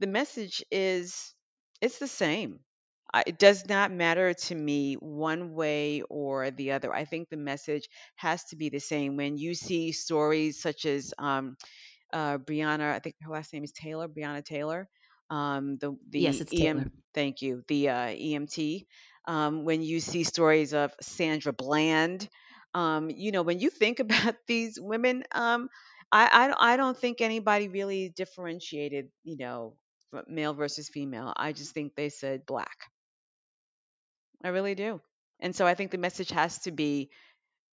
[0.00, 1.34] The message is
[1.80, 2.60] it's the same.
[3.26, 6.94] It does not matter to me one way or the other.
[6.94, 9.16] I think the message has to be the same.
[9.16, 11.56] When you see stories such as um,
[12.12, 14.88] uh, Breonna, I think her last name is Taylor, Breonna Taylor.
[15.30, 18.86] Um, the yes the it's taylor EM, thank you, the uh, EMT.
[19.26, 22.28] Um, when you see stories of Sandra Bland,
[22.74, 25.68] um, you know, when you think about these women, um,
[26.12, 29.76] I, I don't- I don't think anybody really differentiated, you know,
[30.28, 31.32] male versus female.
[31.36, 32.76] I just think they said black.
[34.44, 35.00] I really do.
[35.40, 37.10] And so I think the message has to be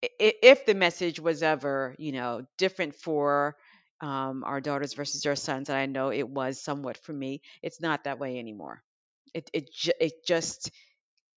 [0.03, 3.57] if the message was ever, you know, different for
[4.00, 7.80] um, our daughters versus our sons, and I know it was somewhat for me, it's
[7.80, 8.82] not that way anymore.
[9.35, 10.70] It it ju- it just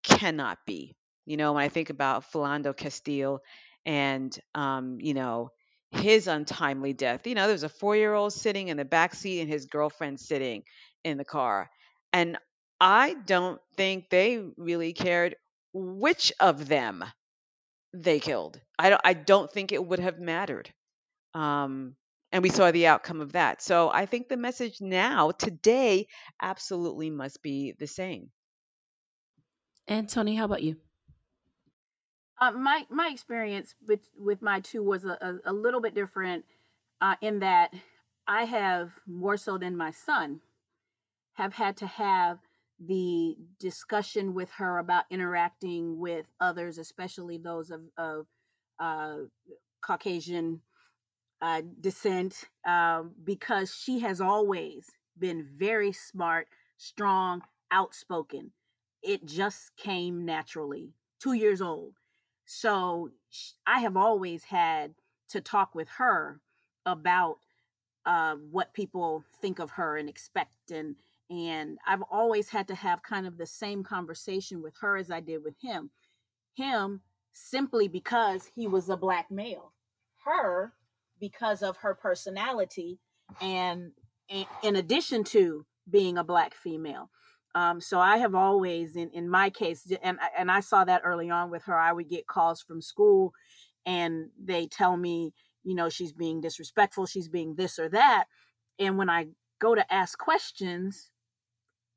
[0.03, 0.95] cannot be.
[1.25, 3.41] You know, when I think about Philando Castile
[3.85, 5.51] and um, you know,
[5.91, 9.13] his untimely death, you know, there was a four year old sitting in the back
[9.15, 10.63] seat and his girlfriend sitting
[11.03, 11.69] in the car.
[12.13, 12.37] And
[12.81, 15.35] I don't think they really cared
[15.73, 17.03] which of them
[17.93, 18.59] they killed.
[18.77, 20.71] I don't I don't think it would have mattered.
[21.33, 21.95] Um,
[22.31, 23.61] and we saw the outcome of that.
[23.61, 26.07] So I think the message now, today,
[26.41, 28.31] absolutely must be the same.
[29.87, 30.75] and tony how about you
[32.41, 36.45] Uh, my my experience with with my two was a, a, a little bit different
[37.01, 37.73] uh, in that
[38.27, 40.39] I have more so than my son
[41.33, 42.39] have had to have
[42.79, 48.27] the discussion with her about interacting with others, especially those of, of
[48.79, 49.15] uh,
[49.81, 50.61] Caucasian
[51.41, 56.47] uh, descent, uh, because she has always been very smart,
[56.77, 58.51] strong, outspoken.
[59.01, 60.93] It just came naturally.
[61.21, 61.93] Two years old.
[62.45, 63.11] So
[63.67, 64.95] I have always had
[65.29, 66.41] to talk with her
[66.85, 67.37] about
[68.05, 70.95] uh, what people think of her and expect and
[71.29, 75.19] and I've always had to have kind of the same conversation with her as I
[75.19, 75.91] did with him.
[76.55, 77.01] Him
[77.33, 79.73] simply because he was a black male.
[80.25, 80.73] Her
[81.19, 82.99] because of her personality
[83.41, 83.91] and,
[84.63, 87.09] in addition to being a black female.
[87.55, 91.31] Um, so I have always, in, in my case, and and I saw that early
[91.31, 91.77] on with her.
[91.77, 93.33] I would get calls from school,
[93.87, 98.25] and they tell me, you know, she's being disrespectful, she's being this or that,
[98.77, 99.29] and when I
[99.59, 101.09] go to ask questions,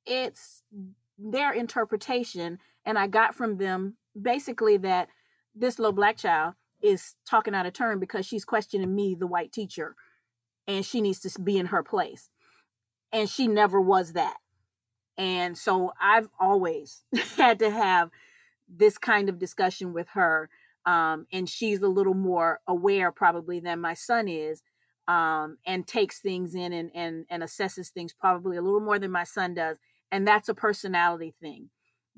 [0.06, 0.62] it's
[1.18, 5.08] their interpretation, and I got from them basically that
[5.54, 9.52] this little black child is talking out of turn because she's questioning me, the white
[9.52, 9.94] teacher,
[10.66, 12.30] and she needs to be in her place,
[13.12, 14.36] and she never was that
[15.18, 17.04] and so I've always
[17.36, 18.10] had to have
[18.68, 20.48] this kind of discussion with her.
[20.86, 24.62] Um, and she's a little more aware probably than my son is
[25.06, 29.12] um, and takes things in and, and, and assesses things probably a little more than
[29.12, 29.78] my son does.
[30.10, 31.70] And that's a personality thing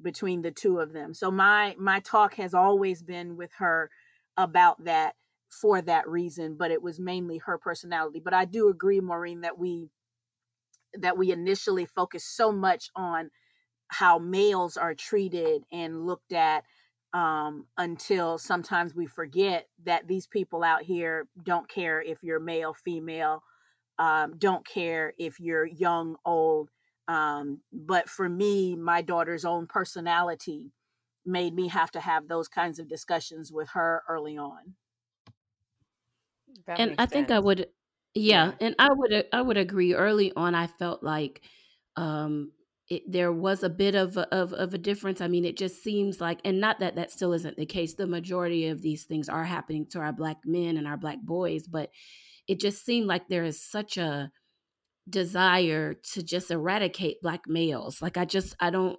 [0.03, 1.15] between the two of them.
[1.15, 3.91] So my my talk has always been with her
[4.37, 5.15] about that
[5.51, 8.21] for that reason, but it was mainly her personality.
[8.25, 9.89] But I do agree, Maureen, that we
[10.95, 13.31] that we initially focus so much on
[13.89, 16.65] how males are treated and looked at
[17.13, 22.75] um, until sometimes we forget that these people out here don't care if you're male,
[22.75, 23.43] female,
[23.99, 26.71] um, don't care if you're young, old.
[27.07, 30.73] Um, but for me, my daughter's own personality
[31.27, 34.75] made me have to have those kinds of discussions with her early on.
[36.67, 37.13] That and I sense.
[37.13, 37.67] think I would
[38.15, 39.93] yeah, yeah, and I would I would agree.
[39.93, 41.43] Early on, I felt like
[41.97, 42.53] um,
[42.89, 45.21] it, there was a bit of a, of of a difference.
[45.21, 47.95] I mean, it just seems like, and not that that still isn't the case.
[47.95, 51.67] The majority of these things are happening to our black men and our black boys,
[51.67, 51.91] but
[52.47, 54.31] it just seemed like there is such a
[55.09, 58.01] desire to just eradicate black males.
[58.01, 58.99] Like I just I don't.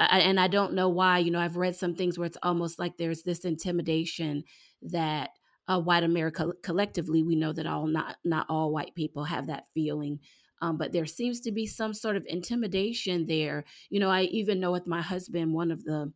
[0.00, 1.18] I, and I don't know why.
[1.18, 4.44] You know, I've read some things where it's almost like there's this intimidation
[4.82, 5.30] that
[5.68, 9.68] uh, white America collectively, we know that all not not all white people have that
[9.74, 10.20] feeling.
[10.62, 13.64] Um, but there seems to be some sort of intimidation there.
[13.88, 16.12] You know, I even know with my husband, one of the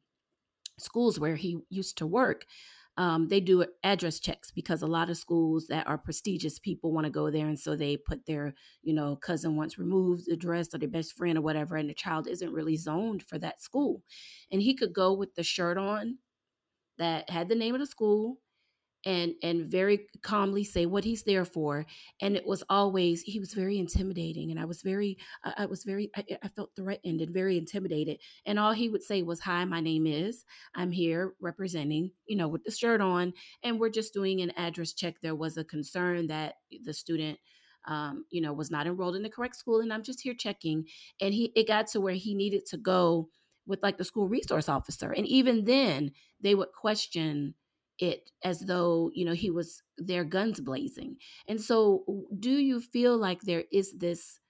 [0.78, 2.46] schools where he used to work,
[2.96, 7.04] um, they do address checks because a lot of schools that are prestigious people want
[7.04, 10.78] to go there and so they put their you know cousin once removed address or
[10.78, 14.02] their best friend or whatever and the child isn't really zoned for that school.
[14.50, 16.18] And he could go with the shirt on
[16.98, 18.38] that had the name of the school
[19.06, 21.84] and and very calmly say what he's there for
[22.20, 25.16] and it was always he was very intimidating and i was very
[25.56, 29.22] i was very I, I, felt threatened and very intimidated and all he would say
[29.22, 33.78] was hi my name is i'm here representing you know with the shirt on and
[33.78, 35.16] we're just doing an address check.
[35.20, 37.38] There was a concern that the student
[37.86, 40.86] um, you know was not enrolled in the correct school and i'm just here checking
[41.20, 43.28] and he it got to where he needed to go
[43.66, 47.54] with like the school resource officer and even then they would question
[47.98, 51.16] it as though you know he was there guns blazing.
[51.48, 52.04] And so
[52.38, 54.40] do you feel like there is this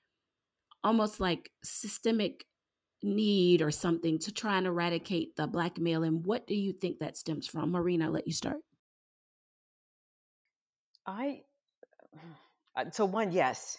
[0.83, 2.45] almost like systemic
[3.03, 6.99] need or something to try and eradicate the black male and what do you think
[7.01, 7.73] that stems from?
[7.73, 8.59] Marina let you start.
[11.07, 11.43] I
[12.77, 13.79] uh, so one yes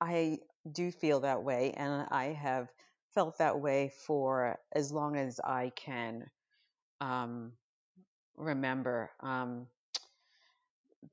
[0.00, 0.38] i
[0.72, 2.68] do feel that way and i have
[3.14, 6.24] felt that way for as long as i can
[7.00, 7.52] um,
[8.36, 9.10] remember.
[9.20, 9.66] Um,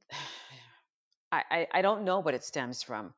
[1.31, 3.13] I, I, I don't know what it stems from.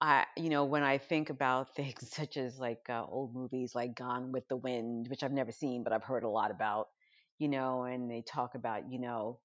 [0.00, 3.96] I, you know, when I think about things such as like uh, old movies like
[3.96, 6.88] Gone with the Wind, which I've never seen, but I've heard a lot about,
[7.38, 9.38] you know, and they talk about, you know,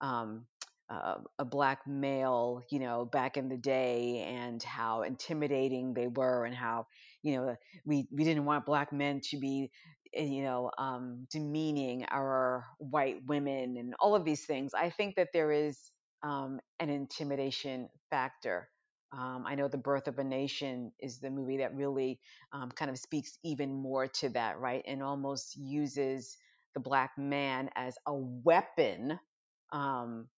[0.00, 0.46] um,
[0.90, 6.44] uh, a black male, you know, back in the day and how intimidating they were
[6.44, 6.86] and how,
[7.22, 9.70] you know, we, we didn't want black men to be
[10.14, 14.72] you know, um, demeaning our white women and all of these things.
[14.74, 15.78] I think that there is
[16.22, 18.68] um, an intimidation factor.
[19.12, 22.20] Um, I know The Birth of a Nation is the movie that really
[22.52, 24.82] um, kind of speaks even more to that, right?
[24.86, 26.36] And almost uses
[26.74, 29.18] the black man as a weapon
[29.72, 30.28] um,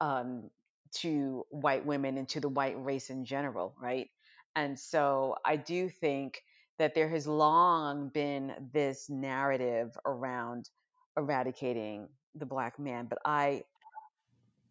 [0.00, 0.50] um,
[0.96, 4.08] to white women and to the white race in general, right?
[4.54, 6.42] And so I do think
[6.78, 10.68] that there has long been this narrative around
[11.16, 13.62] eradicating the black man, but I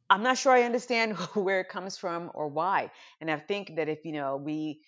[0.10, 2.92] I'm not sure I understand where it comes from or why.
[3.22, 4.82] And I think that if you know we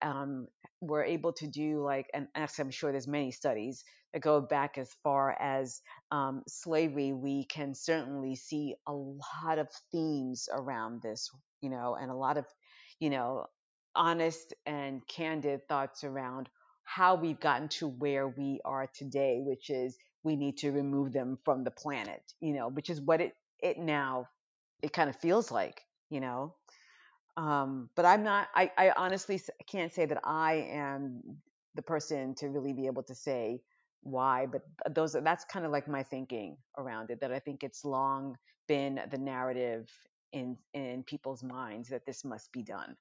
[0.00, 0.48] um,
[0.80, 4.78] were able to do like, and actually I'm sure there's many studies that go back
[4.78, 11.30] as far as um, slavery, we can certainly see a lot of themes around this,
[11.60, 12.44] you know, and a lot of,
[12.98, 13.46] you know,
[13.94, 16.48] honest and candid thoughts around
[16.94, 21.38] how we've gotten to where we are today, which is we need to remove them
[21.44, 24.28] from the planet, you know, which is what it it now
[24.82, 25.80] it kind of feels like,
[26.10, 26.54] you know.
[27.36, 28.48] Um, but I'm not.
[28.54, 31.22] I, I honestly can't say that I am
[31.74, 33.62] the person to really be able to say
[34.02, 34.46] why.
[34.46, 34.62] But
[34.94, 37.20] those that's kind of like my thinking around it.
[37.20, 38.36] That I think it's long
[38.68, 39.88] been the narrative
[40.32, 42.96] in in people's minds that this must be done.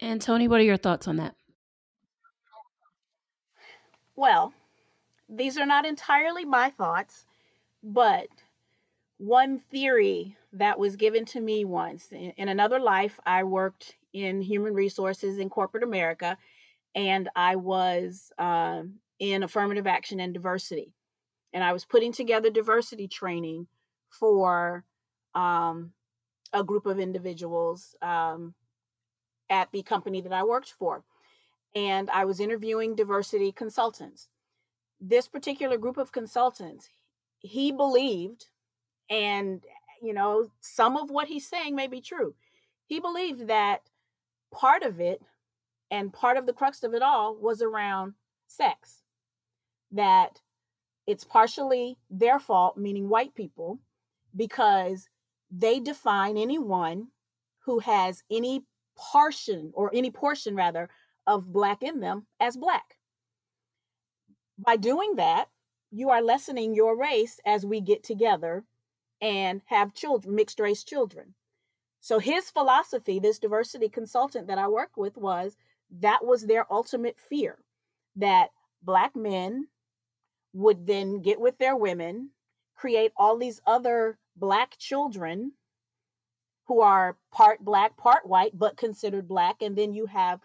[0.00, 1.34] And Tony, what are your thoughts on that?
[4.18, 4.52] Well,
[5.28, 7.24] these are not entirely my thoughts,
[7.84, 8.26] but
[9.18, 14.74] one theory that was given to me once in, another life i worked in human
[14.74, 16.36] resources in corporate america
[16.94, 18.82] and i was uh,
[19.18, 20.92] in affirmative action and diversity.
[21.52, 23.68] And i was putting together diversity training
[24.10, 24.84] for
[25.34, 25.92] um,
[26.52, 28.54] a group of individuals um,
[29.48, 31.04] at the company that i worked for
[31.74, 34.28] and i was interviewing diversity consultants
[35.00, 36.88] this particular group of consultants
[37.40, 38.46] he believed
[39.10, 39.62] and,
[40.02, 42.34] you know, some of what he's saying may be true.
[42.86, 43.82] He believed that
[44.52, 45.22] part of it
[45.90, 48.14] and part of the crux of it all was around
[48.46, 49.02] sex.
[49.92, 50.40] That
[51.06, 53.78] it's partially their fault, meaning white people,
[54.36, 55.08] because
[55.50, 57.08] they define anyone
[57.60, 58.64] who has any
[58.96, 60.90] portion or any portion rather
[61.28, 62.96] of black in them as black.
[64.58, 65.48] By doing that,
[65.92, 68.64] you are lessening your race as we get together
[69.20, 71.34] and have children, mixed race children.
[72.00, 75.56] So his philosophy, this diversity consultant that I worked with, was
[76.00, 77.58] that was their ultimate fear
[78.16, 78.50] that
[78.82, 79.68] black men
[80.52, 82.30] would then get with their women,
[82.74, 85.52] create all these other black children
[86.66, 89.62] who are part black, part white, but considered black.
[89.62, 90.40] And then you have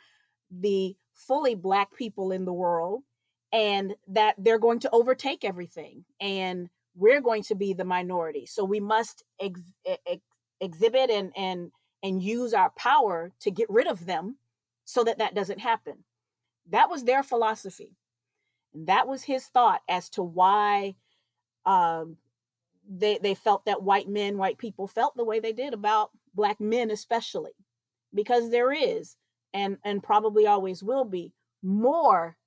[0.59, 3.03] the fully black people in the world,
[3.51, 6.05] and that they're going to overtake everything.
[6.19, 8.45] And we're going to be the minority.
[8.45, 10.21] So we must ex- ex-
[10.59, 11.71] exhibit and and
[12.03, 14.37] and use our power to get rid of them
[14.85, 16.03] so that that doesn't happen.
[16.69, 17.95] That was their philosophy.
[18.73, 20.95] And that was his thought as to why
[21.65, 22.17] um,
[22.89, 26.59] they they felt that white men, white people felt the way they did about black
[26.59, 27.53] men especially.
[28.13, 29.15] Because there is
[29.53, 32.37] and and probably always will be more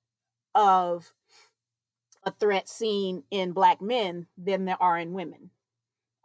[0.55, 1.11] of
[2.23, 5.49] a threat seen in black men than there are in women.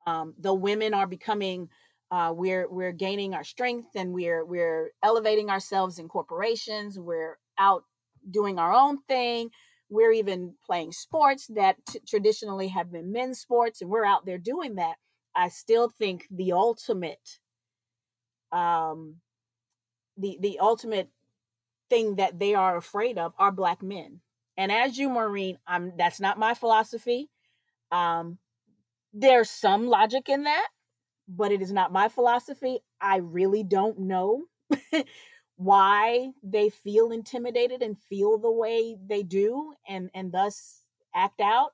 [0.06, 1.68] Um, though women are becoming,
[2.10, 6.98] uh, we're we're gaining our strength and we're we're elevating ourselves in corporations.
[6.98, 7.84] We're out
[8.30, 9.50] doing our own thing.
[9.88, 14.38] We're even playing sports that t- traditionally have been men's sports, and we're out there
[14.38, 14.96] doing that.
[15.34, 17.38] I still think the ultimate,
[18.50, 19.16] um,
[20.22, 21.10] the the ultimate
[21.90, 24.20] thing that they are afraid of are black men
[24.56, 27.30] and as you, Maureen, I'm that's not my philosophy.
[27.92, 28.38] Um,
[29.12, 30.68] there's some logic in that,
[31.28, 32.80] but it is not my philosophy.
[33.00, 34.44] I really don't know
[35.56, 40.82] why they feel intimidated and feel the way they do and and thus
[41.14, 41.70] act out.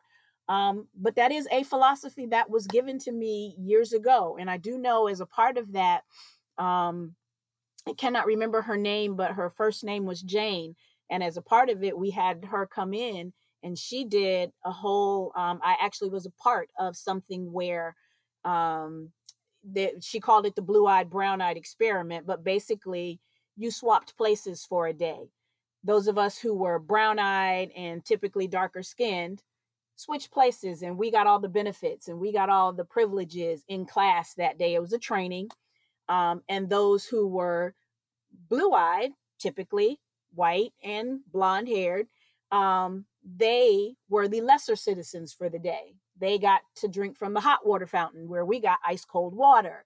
[0.48, 4.36] Um, but that is a philosophy that was given to me years ago.
[4.40, 6.02] And I do know as a part of that,
[6.58, 7.14] um,
[7.88, 10.76] I cannot remember her name, but her first name was Jane
[11.10, 13.32] and as a part of it we had her come in
[13.62, 17.96] and she did a whole um, i actually was a part of something where
[18.44, 19.10] um,
[19.72, 23.20] that she called it the blue-eyed brown-eyed experiment but basically
[23.56, 25.30] you swapped places for a day.
[25.82, 29.42] Those of us who were brown-eyed and typically darker skinned
[29.96, 33.84] switched places and we got all the benefits and we got all the privileges in
[33.84, 34.74] class that day.
[34.74, 35.48] It was a training
[36.08, 37.74] um, and those who were
[38.48, 40.00] blue-eyed typically
[40.34, 42.06] white and blonde haired,
[42.52, 45.94] um, they were the lesser citizens for the day.
[46.20, 49.84] They got to drink from the hot water fountain where we got ice cold water.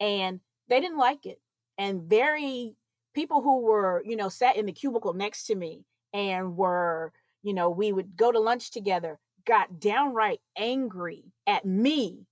[0.00, 1.40] And they didn't like it.
[1.78, 2.74] And very
[3.14, 7.52] people who were, you know, sat in the cubicle next to me and were, you
[7.52, 9.18] know, we would go to lunch together.
[9.46, 12.26] got downright angry at me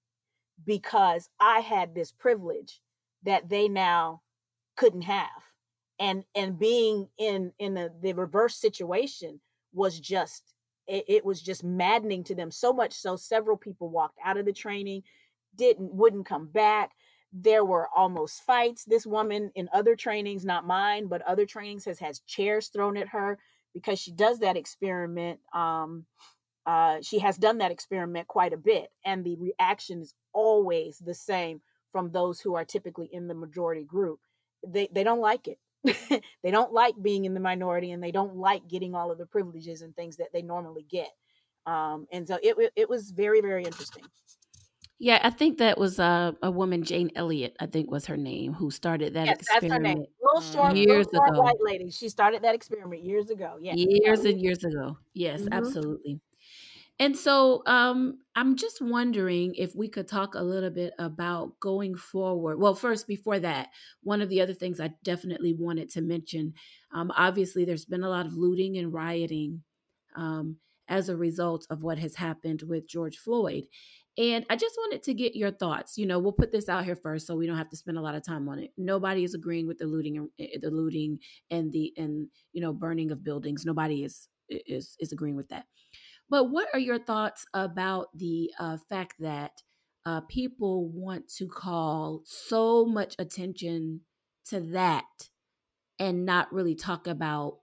[0.64, 2.81] because I had this privilege
[3.23, 4.23] that they now
[4.77, 5.52] couldn't have.
[6.03, 9.41] And and being in in the, reverse situation
[9.75, 10.55] was just
[10.89, 14.47] it, it was just maddening to them so much so several people walked out of
[14.47, 15.05] the training
[15.57, 16.93] didn't wouldn't come back
[17.33, 22.01] there were almost fights this woman in other trainings not mine but other trainings has
[22.01, 23.39] has chairs thrown at her
[23.75, 26.05] because she does that experiment um
[26.67, 31.15] uh, she has done that experiment quite a bit, and the reaction is always the
[31.15, 31.61] same
[31.93, 34.21] from those who are typically in the majority group.
[34.67, 35.59] They they don't like it.
[36.43, 39.26] they don't like being in the minority, and they don't like getting all of the
[39.26, 41.11] privileges and things that they normally get.
[41.66, 44.05] Um, and so it it was very very interesting.
[44.99, 48.53] Yeah, I think that was a, a woman, Jane Elliott, I think was her name,
[48.53, 49.41] who started that experiment.
[49.41, 50.07] yes, experiment that's her name.
[50.22, 51.43] Little short, years little short ago.
[51.43, 51.91] white lady.
[51.91, 53.57] She started that experiment years ago.
[53.61, 54.97] Yeah, years and years ago.
[55.12, 55.55] Yes, mm-hmm.
[55.55, 56.20] absolutely.
[56.99, 61.97] And so um, I'm just wondering if we could talk a little bit about going
[61.97, 62.61] forward.
[62.61, 63.70] Well, first, before that,
[64.03, 66.55] one of the other things I definitely wanted to mention
[66.95, 69.62] um, obviously, there's been a lot of looting and rioting
[70.14, 70.57] um,
[70.88, 73.64] as a result of what has happened with George Floyd.
[74.18, 75.97] And I just wanted to get your thoughts.
[75.97, 78.03] You know, we'll put this out here first, so we don't have to spend a
[78.03, 78.70] lot of time on it.
[78.76, 81.18] Nobody is agreeing with the looting, and eh, the looting,
[81.51, 83.64] and the and you know burning of buildings.
[83.64, 85.64] Nobody is is is agreeing with that.
[86.29, 89.62] But what are your thoughts about the uh, fact that
[90.05, 94.01] uh, people want to call so much attention
[94.47, 95.05] to that
[95.99, 97.59] and not really talk about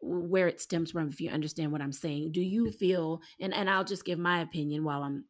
[0.00, 3.70] where it stems from if you understand what i'm saying do you feel and, and
[3.70, 5.24] i'll just give my opinion while i'm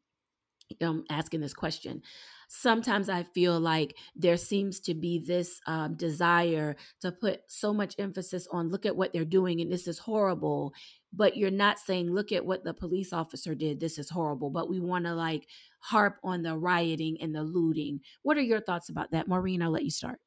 [0.81, 2.03] um, asking this question.
[2.49, 7.95] Sometimes I feel like there seems to be this um, desire to put so much
[7.99, 10.73] emphasis on look at what they're doing and this is horrible,
[11.13, 14.69] but you're not saying look at what the police officer did, this is horrible, but
[14.69, 15.47] we want to like
[15.81, 18.01] harp on the rioting and the looting.
[18.23, 19.29] What are your thoughts about that?
[19.29, 20.21] Maureen, I'll let you start.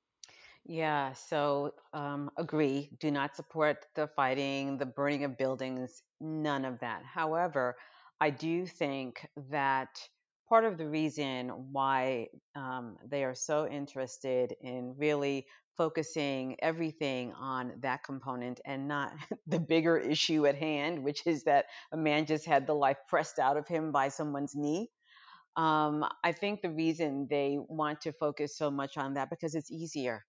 [0.67, 2.89] Yeah, so um, agree.
[2.99, 7.03] Do not support the fighting, the burning of buildings, none of that.
[7.03, 7.75] However,
[8.19, 9.89] I do think that
[10.49, 15.45] part of the reason why um, they are so interested in really
[15.77, 19.13] focusing everything on that component and not
[19.47, 23.39] the bigger issue at hand, which is that a man just had the life pressed
[23.39, 24.89] out of him by someone's knee.
[25.57, 29.71] Um, I think the reason they want to focus so much on that because it's
[29.71, 30.25] easier,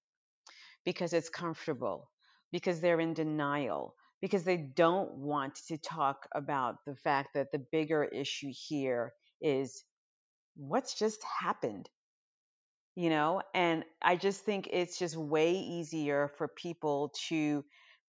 [0.85, 2.11] because it's comfortable,
[2.53, 7.65] because they're in denial, because they don't want to talk about the fact that the
[7.73, 9.85] bigger issue here is
[10.57, 11.89] what's just happened
[12.97, 17.65] you know and i just think it's just way easier for people to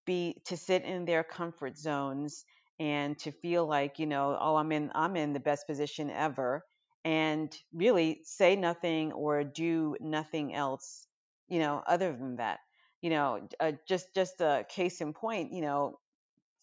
[0.06, 2.46] be to sit in their comfort zones
[2.80, 6.66] and to feel like you know oh i'm in i'm in the best position ever
[7.06, 11.08] and really say nothing or do nothing else
[11.50, 12.60] you know other than that.
[13.02, 16.00] You know uh, just just a case in point you know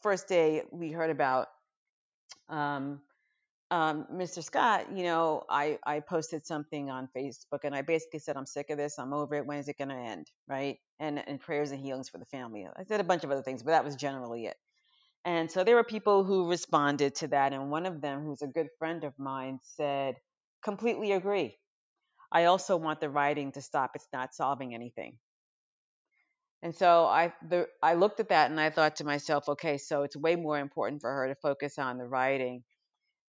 [0.02, 1.48] first day we heard about
[2.48, 3.00] um
[3.74, 4.40] um, Mr.
[4.40, 8.70] Scott, you know, I, I posted something on Facebook and I basically said, I'm sick
[8.70, 9.00] of this.
[9.00, 9.46] I'm over it.
[9.46, 10.30] When is it going to end?
[10.46, 10.78] Right.
[11.00, 12.64] And, and prayers and healings for the family.
[12.76, 14.56] I said a bunch of other things, but that was generally it.
[15.24, 17.52] And so there were people who responded to that.
[17.52, 20.14] And one of them, who's a good friend of mine, said,
[20.62, 21.58] completely agree.
[22.30, 23.90] I also want the writing to stop.
[23.96, 25.18] It's not solving anything.
[26.62, 30.04] And so I the, I looked at that and I thought to myself, okay, so
[30.04, 32.62] it's way more important for her to focus on the writing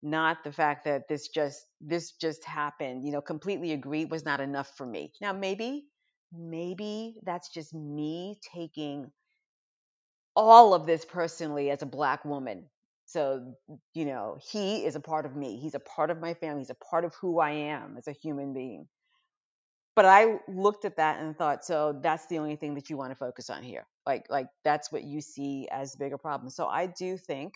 [0.06, 4.40] not the fact that this just this just happened you know completely agree was not
[4.40, 5.12] enough for me.
[5.22, 5.88] Now maybe
[6.32, 9.12] maybe that's just me taking
[10.36, 12.70] all of this personally as a black woman.
[13.06, 13.56] So
[13.94, 15.58] you know he is a part of me.
[15.60, 16.62] He's a part of my family.
[16.62, 18.88] He's a part of who i am as a human being.
[19.96, 23.12] But i looked at that and thought so that's the only thing that you want
[23.12, 23.88] to focus on here.
[24.06, 27.54] Like like that's what you see as bigger problem so i do think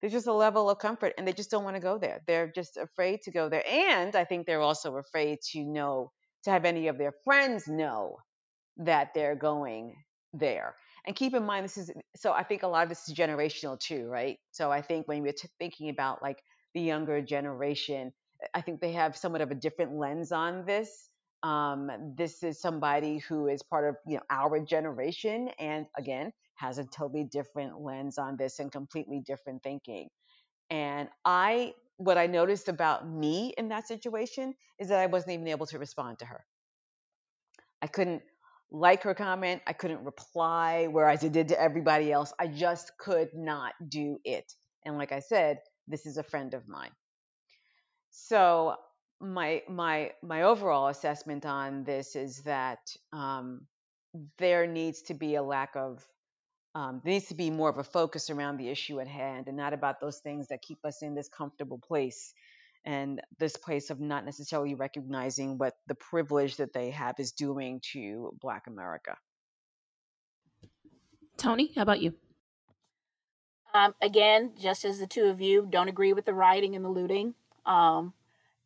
[0.00, 2.22] there's just a level of comfort and they just don't want to go there.
[2.26, 3.64] They're just afraid to go there.
[3.66, 6.12] And I think they're also afraid to know,
[6.44, 8.18] to have any of their friends know
[8.78, 9.94] that they're going
[10.32, 10.74] there.
[11.06, 13.78] And keep in mind, this is so I think a lot of this is generational
[13.78, 14.38] too, right?
[14.50, 16.42] So I think when we're t- thinking about like
[16.74, 18.12] the younger generation,
[18.54, 21.08] I think they have somewhat of a different lens on this.
[21.42, 26.78] Um, this is somebody who is part of you know our generation, and again, has
[26.78, 30.08] a totally different lens on this and completely different thinking.
[30.70, 35.48] And I, what I noticed about me in that situation is that I wasn't even
[35.48, 36.44] able to respond to her.
[37.80, 38.22] I couldn't
[38.70, 39.62] like her comment.
[39.66, 42.32] I couldn't reply, whereas I did to everybody else.
[42.38, 44.52] I just could not do it.
[44.84, 46.90] And like I said, this is a friend of mine.
[48.10, 48.74] So
[49.20, 52.78] my my my overall assessment on this is that
[53.12, 53.66] um,
[54.38, 56.04] there needs to be a lack of
[56.76, 59.56] um, there needs to be more of a focus around the issue at hand and
[59.56, 62.34] not about those things that keep us in this comfortable place
[62.84, 67.80] and this place of not necessarily recognizing what the privilege that they have is doing
[67.92, 69.16] to Black America.
[71.38, 72.12] Tony, how about you?
[73.72, 76.90] Um, again, just as the two of you don't agree with the rioting and the
[76.90, 77.32] looting.
[77.64, 78.12] Um,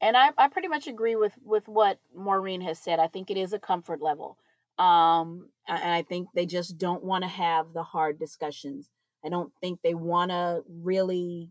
[0.00, 2.98] and I, I pretty much agree with with what Maureen has said.
[2.98, 4.36] I think it is a comfort level.
[4.80, 8.88] Um, and I think they just don't want to have the hard discussions.
[9.24, 11.50] I don't think they want to really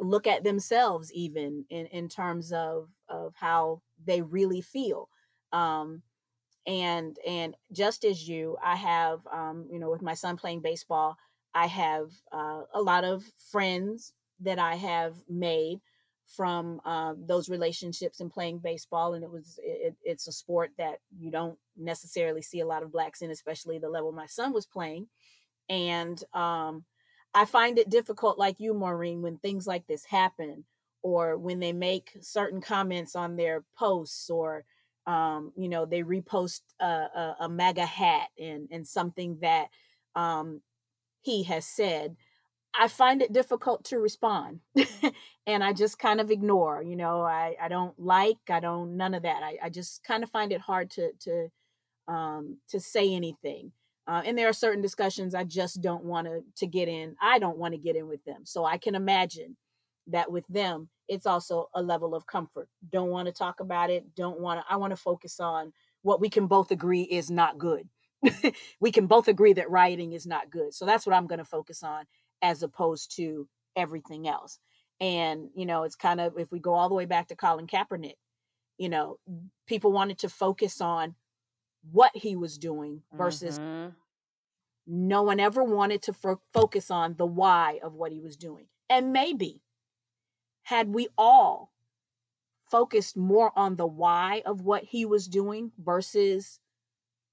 [0.00, 5.10] look at themselves even in, in terms of of how they really feel.
[5.52, 6.02] Um,
[6.66, 11.16] and and just as you, I have um, you know, with my son playing baseball,
[11.54, 15.80] I have uh, a lot of friends that I have made
[16.36, 20.98] from uh, those relationships and playing baseball and it was it, it's a sport that
[21.18, 24.66] you don't necessarily see a lot of blacks in especially the level my son was
[24.66, 25.06] playing.
[25.68, 26.84] And um,
[27.34, 30.64] i find it difficult like you maureen when things like this happen
[31.02, 34.64] or when they make certain comments on their posts or
[35.06, 39.68] um, you know they repost a, a, a hat and and something that
[40.14, 40.60] um,
[41.22, 42.16] he has said
[42.74, 44.60] I find it difficult to respond
[45.46, 49.14] and I just kind of ignore, you know, I, I don't like, I don't, none
[49.14, 49.42] of that.
[49.42, 51.48] I, I just kind of find it hard to, to,
[52.08, 53.72] um, to say anything.
[54.06, 57.16] Uh, and there are certain discussions I just don't want to, to get in.
[57.20, 58.42] I don't want to get in with them.
[58.44, 59.56] So I can imagine
[60.08, 62.68] that with them, it's also a level of comfort.
[62.90, 64.14] Don't want to talk about it.
[64.14, 67.58] Don't want to, I want to focus on what we can both agree is not
[67.58, 67.88] good.
[68.80, 70.74] we can both agree that rioting is not good.
[70.74, 72.04] So that's what I'm going to focus on
[72.42, 74.58] as opposed to everything else.
[75.00, 77.66] And, you know, it's kind of, if we go all the way back to Colin
[77.66, 78.16] Kaepernick,
[78.76, 79.18] you know,
[79.66, 81.14] people wanted to focus on
[81.90, 83.90] what he was doing versus mm-hmm.
[84.86, 88.66] no one ever wanted to fo- focus on the why of what he was doing.
[88.88, 89.62] And maybe
[90.64, 91.72] had we all
[92.70, 96.60] focused more on the why of what he was doing versus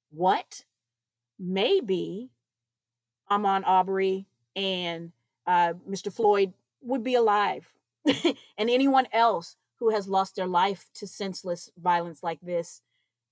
[0.09, 0.63] what,
[1.37, 2.31] maybe
[3.29, 4.27] Ahmaud Arbery
[4.57, 5.11] and
[5.45, 6.11] uh, Mr.
[6.11, 6.51] Floyd
[6.81, 7.71] would be alive.
[8.05, 12.81] and anyone else who has lost their life to senseless violence like this,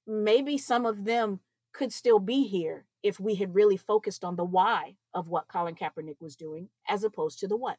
[0.08, 1.40] maybe some of them
[1.74, 5.76] could still be here if we had really focused on the why of what Colin
[5.76, 7.78] Kaepernick was doing as opposed to the what.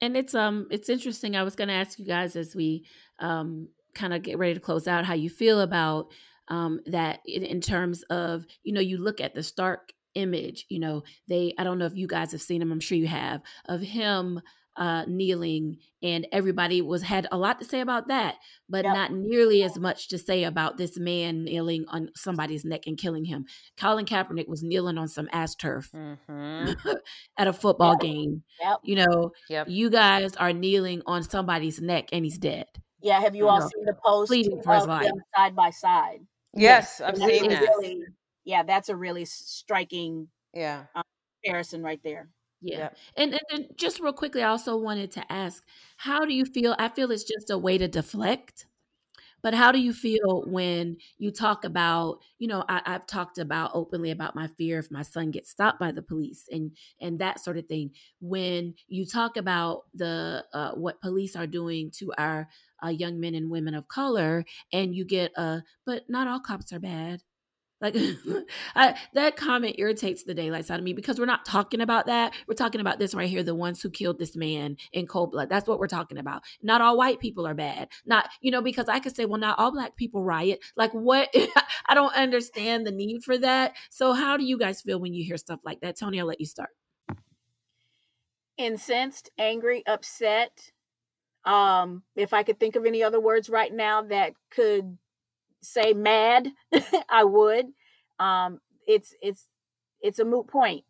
[0.00, 1.36] And it's um it's interesting.
[1.36, 2.84] I was going to ask you guys as we
[3.18, 6.08] um kind of get ready to close out how you feel about
[6.48, 10.78] um that in, in terms of you know you look at the stark image you
[10.78, 13.42] know they i don't know if you guys have seen him i'm sure you have
[13.66, 14.40] of him
[14.76, 18.36] uh, kneeling, and everybody was had a lot to say about that,
[18.68, 18.94] but yep.
[18.94, 23.24] not nearly as much to say about this man kneeling on somebody's neck and killing
[23.24, 23.46] him.
[23.76, 26.90] Colin Kaepernick was kneeling on some AstroTurf mm-hmm.
[27.38, 28.00] at a football yep.
[28.00, 28.42] game.
[28.60, 28.78] Yep.
[28.84, 29.66] You know, yep.
[29.68, 32.66] you guys are kneeling on somebody's neck, and he's dead.
[33.00, 34.64] Yeah, have you, you all know, seen the post of
[35.02, 36.20] them side by side?
[36.54, 37.08] Yes, yes.
[37.08, 37.60] I've seen that.
[37.60, 38.02] Really,
[38.46, 41.02] yeah, that's a really striking yeah um,
[41.44, 42.30] comparison right there.
[42.62, 42.78] Yeah.
[42.78, 42.88] yeah.
[43.16, 45.62] And, and, and just real quickly, I also wanted to ask,
[45.98, 46.74] how do you feel?
[46.78, 48.66] I feel it's just a way to deflect.
[49.42, 53.72] But how do you feel when you talk about, you know, I, have talked about
[53.74, 57.38] openly about my fear if my son gets stopped by the police and and that
[57.38, 57.90] sort of thing.
[58.20, 62.48] When you talk about the uh, what police are doing to our
[62.82, 66.72] uh, young men and women of color, and you get a, but not all cops
[66.72, 67.20] are bad
[67.86, 67.96] like
[68.74, 72.34] I, that comment irritates the daylights out of me because we're not talking about that.
[72.46, 75.48] We're talking about this right here, the ones who killed this man in cold blood.
[75.48, 76.42] That's what we're talking about.
[76.62, 77.88] Not all white people are bad.
[78.04, 80.60] Not, you know, because I could say, well, not all black people riot.
[80.76, 81.28] Like what?
[81.86, 83.74] I don't understand the need for that.
[83.90, 85.98] So how do you guys feel when you hear stuff like that?
[85.98, 86.70] Tony, I'll let you start.
[88.58, 90.72] Incensed, angry, upset.
[91.44, 94.98] Um, if I could think of any other words right now that could
[95.66, 96.48] say mad,
[97.08, 97.66] I would.
[98.18, 99.46] Um, it's it's
[100.00, 100.84] it's a moot point.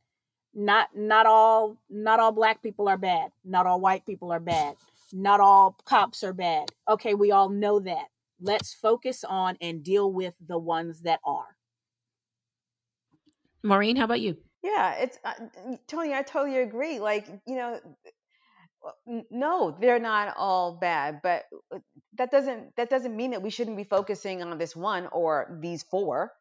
[0.55, 3.31] Not not all not all black people are bad.
[3.45, 4.77] Not all white people are bad.
[5.13, 6.71] Not all cops are bad.
[6.89, 8.07] Okay, we all know that.
[8.41, 11.57] Let's focus on and deal with the ones that are.
[13.63, 14.37] Maureen, how about you?
[14.63, 15.33] Yeah, it's uh,
[15.87, 16.13] Tony.
[16.13, 16.99] I totally agree.
[16.99, 17.81] Like you know,
[19.31, 21.79] no, they're not all bad, but uh,
[22.19, 25.83] that doesn't that doesn't mean that we shouldn't be focusing on this one or these
[25.85, 26.33] four.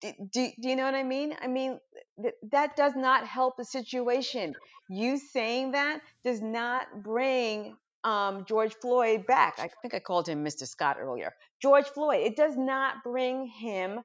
[0.00, 1.36] Do, do, do you know what I mean?
[1.42, 1.78] I mean,
[2.18, 4.54] That, that does not help the situation.
[4.88, 9.56] You saying that does not bring um, George Floyd back.
[9.58, 10.66] I think I called him Mr.
[10.66, 11.34] Scott earlier.
[11.60, 14.00] George Floyd, it does not bring him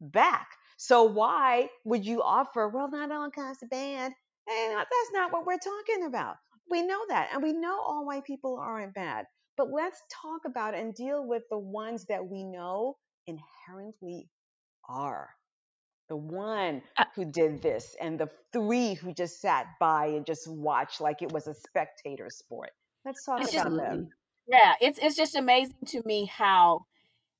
[0.00, 0.48] back.
[0.76, 4.12] So why would you offer, well, not all cops are bad?
[4.48, 6.36] And that's not what we're talking about.
[6.70, 7.30] We know that.
[7.32, 9.26] And we know all white people aren't bad.
[9.56, 12.96] But let's talk about and deal with the ones that we know
[13.26, 14.28] inherently
[14.88, 15.30] are.
[16.08, 20.48] The one Uh, who did this and the three who just sat by and just
[20.48, 22.70] watched like it was a spectator sport.
[23.04, 24.08] Let's talk It's just about them.
[24.46, 26.86] yeah, it's it's just amazing to me how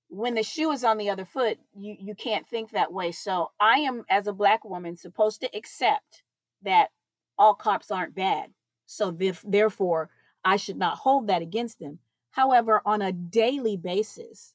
[0.09, 3.13] when the shoe is on the other foot, you you can't think that way.
[3.13, 6.23] So I am as a black woman supposed to accept
[6.63, 6.91] that
[7.39, 8.53] all cops aren't bad.
[8.89, 10.11] So theref- therefore,
[10.45, 12.01] I should not hold that against them.
[12.33, 14.55] However, on a daily basis,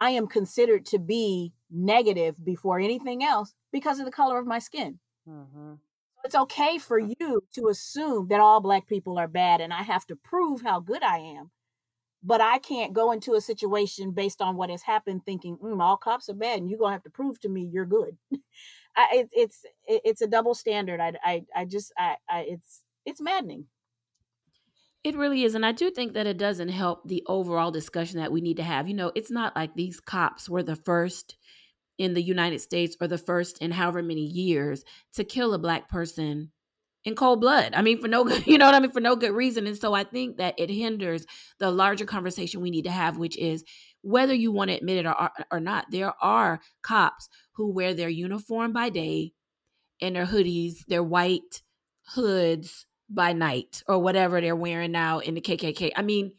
[0.00, 4.58] I am considered to be negative before anything else because of the color of my
[4.58, 5.00] skin.
[5.26, 5.74] hmm
[6.24, 10.06] It's okay for you to assume that all black people are bad and I have
[10.06, 11.50] to prove how good I am.
[12.22, 15.96] But I can't go into a situation based on what has happened thinking, mm, all
[15.96, 18.18] cops are bad and you're going to have to prove to me you're good.
[18.96, 21.00] I, it, it's it, it's a double standard.
[21.00, 23.66] I, I, I just I, I it's it's maddening.
[25.04, 25.54] It really is.
[25.54, 28.64] And I do think that it doesn't help the overall discussion that we need to
[28.64, 28.88] have.
[28.88, 31.36] You know, it's not like these cops were the first
[31.96, 34.84] in the United States or the first in however many years
[35.14, 36.50] to kill a black person
[37.04, 37.72] in cold blood.
[37.74, 39.66] I mean, for no good, you know what I mean, for no good reason.
[39.66, 41.24] And so I think that it hinders
[41.60, 43.64] the larger conversation we need to have, which is
[44.02, 48.08] whether you want to admit it or, or not, there are cops who wear their
[48.08, 49.32] uniform by day
[50.00, 51.62] and their hoodies, their white
[52.14, 55.92] hoods by night, or whatever they're wearing now in the KKK.
[55.96, 56.32] I mean,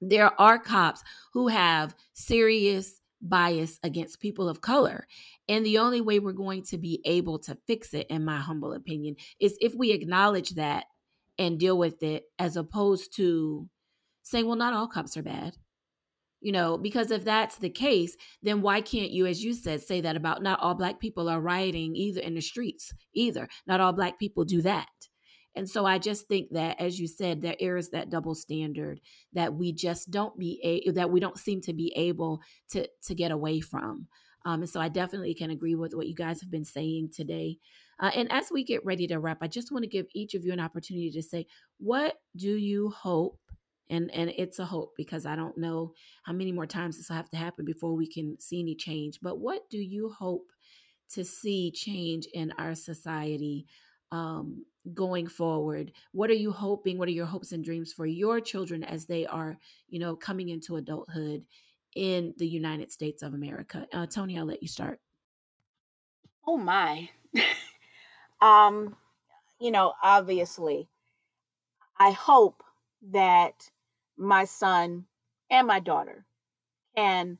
[0.00, 5.06] there are cops who have serious bias against people of color.
[5.48, 8.72] And the only way we're going to be able to fix it, in my humble
[8.72, 10.84] opinion, is if we acknowledge that
[11.38, 13.68] and deal with it as opposed to
[14.22, 15.56] saying, well, not all cops are bad.
[16.40, 20.02] You know, because if that's the case, then why can't you, as you said, say
[20.02, 23.48] that about not all black people are rioting either in the streets, either.
[23.66, 24.88] Not all black people do that.
[25.56, 29.00] And so I just think that, as you said, there is that double standard
[29.32, 32.40] that we just don't be a, that we don't seem to be able
[32.70, 34.08] to to get away from.
[34.44, 37.58] Um, and so I definitely can agree with what you guys have been saying today.
[37.98, 40.44] Uh, and as we get ready to wrap, I just want to give each of
[40.44, 41.46] you an opportunity to say,
[41.78, 43.38] what do you hope?
[43.90, 45.92] And and it's a hope because I don't know
[46.24, 49.18] how many more times this will have to happen before we can see any change.
[49.22, 50.46] But what do you hope
[51.10, 53.66] to see change in our society
[54.10, 55.92] um, going forward?
[56.12, 56.98] What are you hoping?
[56.98, 59.56] What are your hopes and dreams for your children as they are,
[59.88, 61.44] you know, coming into adulthood
[61.94, 63.86] in the United States of America?
[63.92, 65.00] Uh, Tony, I'll let you start.
[66.46, 67.08] Oh my.
[68.40, 68.96] um,
[69.58, 70.88] you know, obviously,
[71.98, 72.62] I hope
[73.10, 73.70] that
[74.16, 75.06] my son
[75.50, 76.26] and my daughter
[76.96, 77.38] can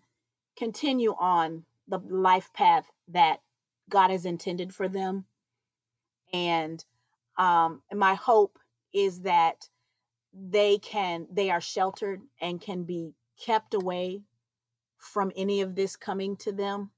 [0.57, 3.41] continue on the life path that
[3.91, 5.27] God has intended for them.
[6.33, 6.85] And
[7.37, 8.59] um, and my hope
[8.93, 9.69] is that
[10.33, 14.23] they can they are sheltered and can be kept away
[14.99, 16.91] from any of this coming to them.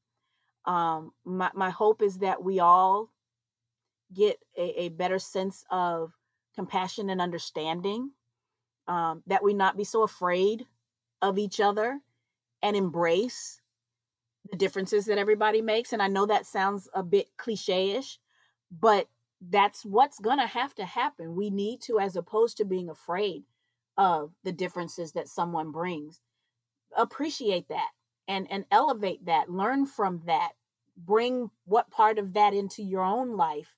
[0.64, 3.10] Um, my, my hope is that we all
[4.14, 6.12] get a, a better sense of
[6.54, 8.10] compassion and understanding,
[8.88, 10.66] um, that we not be so afraid
[11.22, 12.00] of each other
[12.62, 13.60] and embrace
[14.50, 15.92] the differences that everybody makes.
[15.92, 18.18] And I know that sounds a bit cliche ish,
[18.70, 19.08] but
[19.40, 21.36] that's what's going to have to happen.
[21.36, 23.44] We need to, as opposed to being afraid
[23.96, 26.20] of the differences that someone brings,
[26.96, 27.90] appreciate that
[28.28, 30.52] and, and elevate that, learn from that,
[30.96, 33.74] bring what part of that into your own life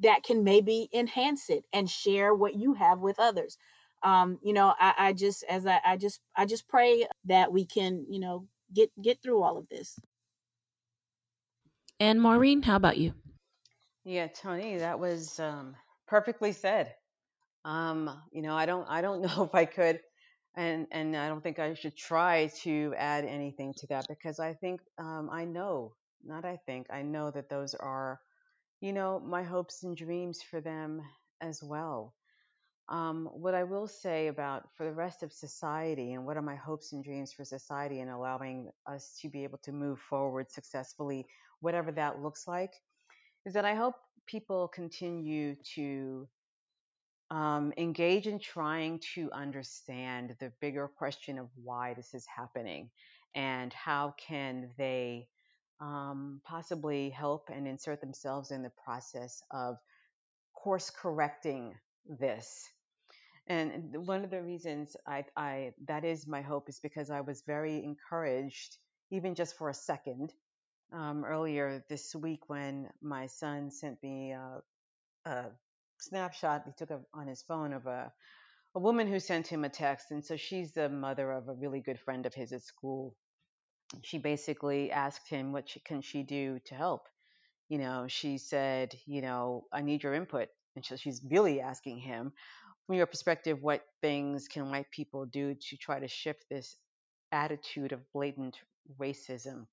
[0.00, 3.58] that can maybe enhance it and share what you have with others.
[4.02, 7.66] Um, you know, I, I just as I, I just I just pray that we
[7.66, 9.98] can, you know, get get through all of this.
[11.98, 13.12] And Maureen, how about you?
[14.10, 15.76] Yeah, Tony, that was um,
[16.08, 16.96] perfectly said.
[17.64, 20.00] Um, you know, I don't, I don't know if I could,
[20.56, 24.54] and and I don't think I should try to add anything to that because I
[24.54, 25.94] think um, I know,
[26.24, 28.20] not I think, I know that those are,
[28.80, 31.02] you know, my hopes and dreams for them
[31.40, 32.14] as well.
[32.88, 36.56] Um, what I will say about for the rest of society and what are my
[36.56, 41.26] hopes and dreams for society and allowing us to be able to move forward successfully,
[41.60, 42.74] whatever that looks like,
[43.46, 43.94] is that I hope
[44.26, 46.28] people continue to
[47.30, 52.90] um, engage in trying to understand the bigger question of why this is happening
[53.34, 55.28] and how can they
[55.80, 59.76] um, possibly help and insert themselves in the process of
[60.54, 61.74] course correcting
[62.18, 62.68] this.
[63.46, 67.42] And one of the reasons I, I that is my hope is because I was
[67.46, 68.76] very encouraged,
[69.10, 70.32] even just for a second,
[70.92, 74.62] um, earlier this week when my son sent me a,
[75.30, 75.44] a
[76.00, 78.12] snapshot he took a, on his phone of a
[78.74, 81.80] a woman who sent him a text, and so she's the mother of a really
[81.80, 83.16] good friend of his at school.
[84.02, 87.08] She basically asked him what she, can she do to help.
[87.68, 91.98] You know, she said, you know, I need your input, and so she's really asking
[91.98, 92.32] him,
[92.86, 96.76] from your perspective, what things can white people do to try to shift this
[97.32, 98.56] attitude of blatant
[99.00, 99.66] racism.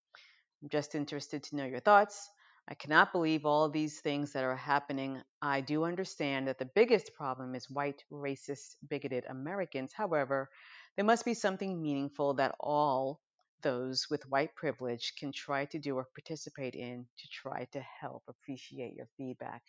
[0.61, 2.29] I'm just interested to know your thoughts.
[2.67, 5.21] I cannot believe all these things that are happening.
[5.41, 9.93] I do understand that the biggest problem is white, racist, bigoted Americans.
[9.93, 10.49] However,
[10.95, 13.21] there must be something meaningful that all
[13.61, 18.23] those with white privilege can try to do or participate in to try to help
[18.27, 19.61] appreciate your feedback.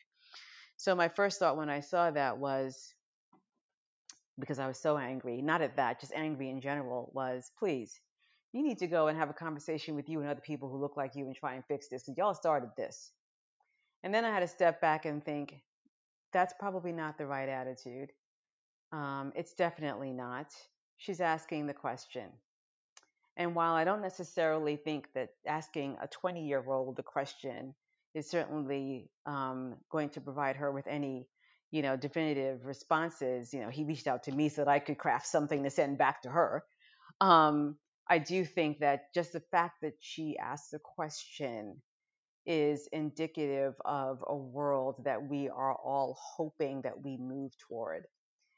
[0.77, 2.95] So, my first thought when I saw that was
[4.39, 8.01] because I was so angry, not at that, just angry in general, was please
[8.53, 10.97] you need to go and have a conversation with you and other people who look
[10.97, 13.13] like you and try and fix this because y'all started this.
[14.03, 15.61] And then I had to step back and think,
[16.33, 18.13] that's probably not the right attitude.
[18.93, 20.53] Um, it's definitely not.
[20.99, 22.27] She's asking the question.
[23.37, 27.75] And while I don't necessarily think that asking a 20 year old the question
[28.15, 31.29] is certainly um, going to provide her with any,
[31.71, 34.99] you know, definitive responses, you know, he reached out to me so that I could
[34.99, 36.65] craft something to send back to her.
[37.21, 37.77] Um,
[38.11, 41.83] I do think that just the fact that she asked the question
[42.47, 48.07] is indicative of a world that we are all hoping that we move toward.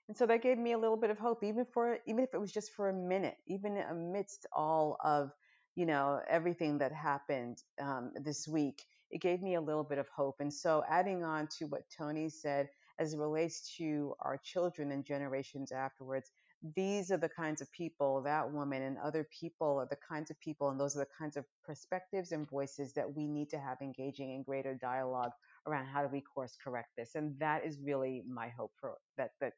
[0.09, 2.41] And so that gave me a little bit of hope, even for even if it
[2.41, 5.33] was just for a minute, even amidst all of
[5.77, 10.09] you know everything that happened um, this week, it gave me a little bit of
[10.09, 10.37] hope.
[10.41, 15.05] And so, adding on to what Tony said as it relates to our children and
[15.05, 16.31] generations afterwards,
[16.75, 20.39] these are the kinds of people, that woman and other people are the kinds of
[20.41, 23.79] people, and those are the kinds of perspectives and voices that we need to have
[23.81, 25.33] engaging in greater dialogue
[25.67, 27.15] around how do we course correct this.
[27.15, 29.55] And that is really my hope for that that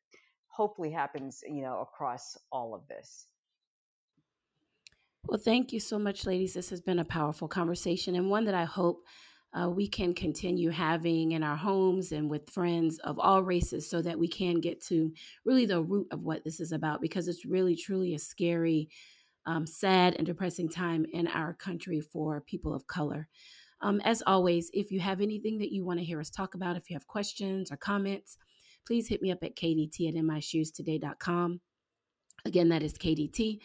[0.46, 3.26] hopefully happens, you know, across all of this.
[5.24, 6.54] Well, thank you so much, ladies.
[6.54, 9.04] This has been a powerful conversation and one that I hope
[9.54, 14.00] uh, we can continue having in our homes and with friends of all races so
[14.00, 15.12] that we can get to
[15.44, 18.88] really the root of what this is about because it's really, truly a scary,
[19.44, 23.28] um, sad, and depressing time in our country for people of color.
[23.82, 26.76] Um, as always, if you have anything that you want to hear us talk about,
[26.76, 28.38] if you have questions or comments,
[28.86, 31.60] please hit me up at kdt at inmyshoestoday.com.
[32.44, 33.58] Again, that is kdt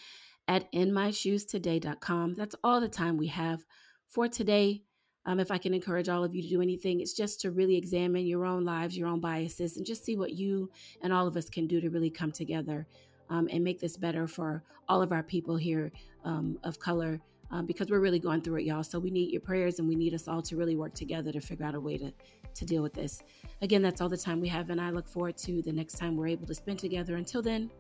[0.48, 2.34] at inmyshoestoday.com.
[2.36, 3.64] That's all the time we have
[4.10, 4.84] for today.
[5.28, 7.76] Um, if I can encourage all of you to do anything, it's just to really
[7.76, 10.72] examine your own lives, your own biases, and just see what you
[11.02, 12.88] and all of us can do to really come together
[13.30, 15.92] um, and make this better for all of our people here
[16.24, 17.20] um, of color.
[17.50, 18.84] Um, because we're really going through it, y'all.
[18.84, 21.40] So we need your prayers and we need us all to really work together to
[21.40, 22.12] figure out a way to,
[22.56, 23.22] to deal with this.
[23.62, 26.18] Again, that's all the time we have, and I look forward to the next time
[26.18, 27.16] we're able to spend together.
[27.16, 27.72] Until then,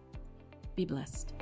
[0.77, 1.33] be blessed.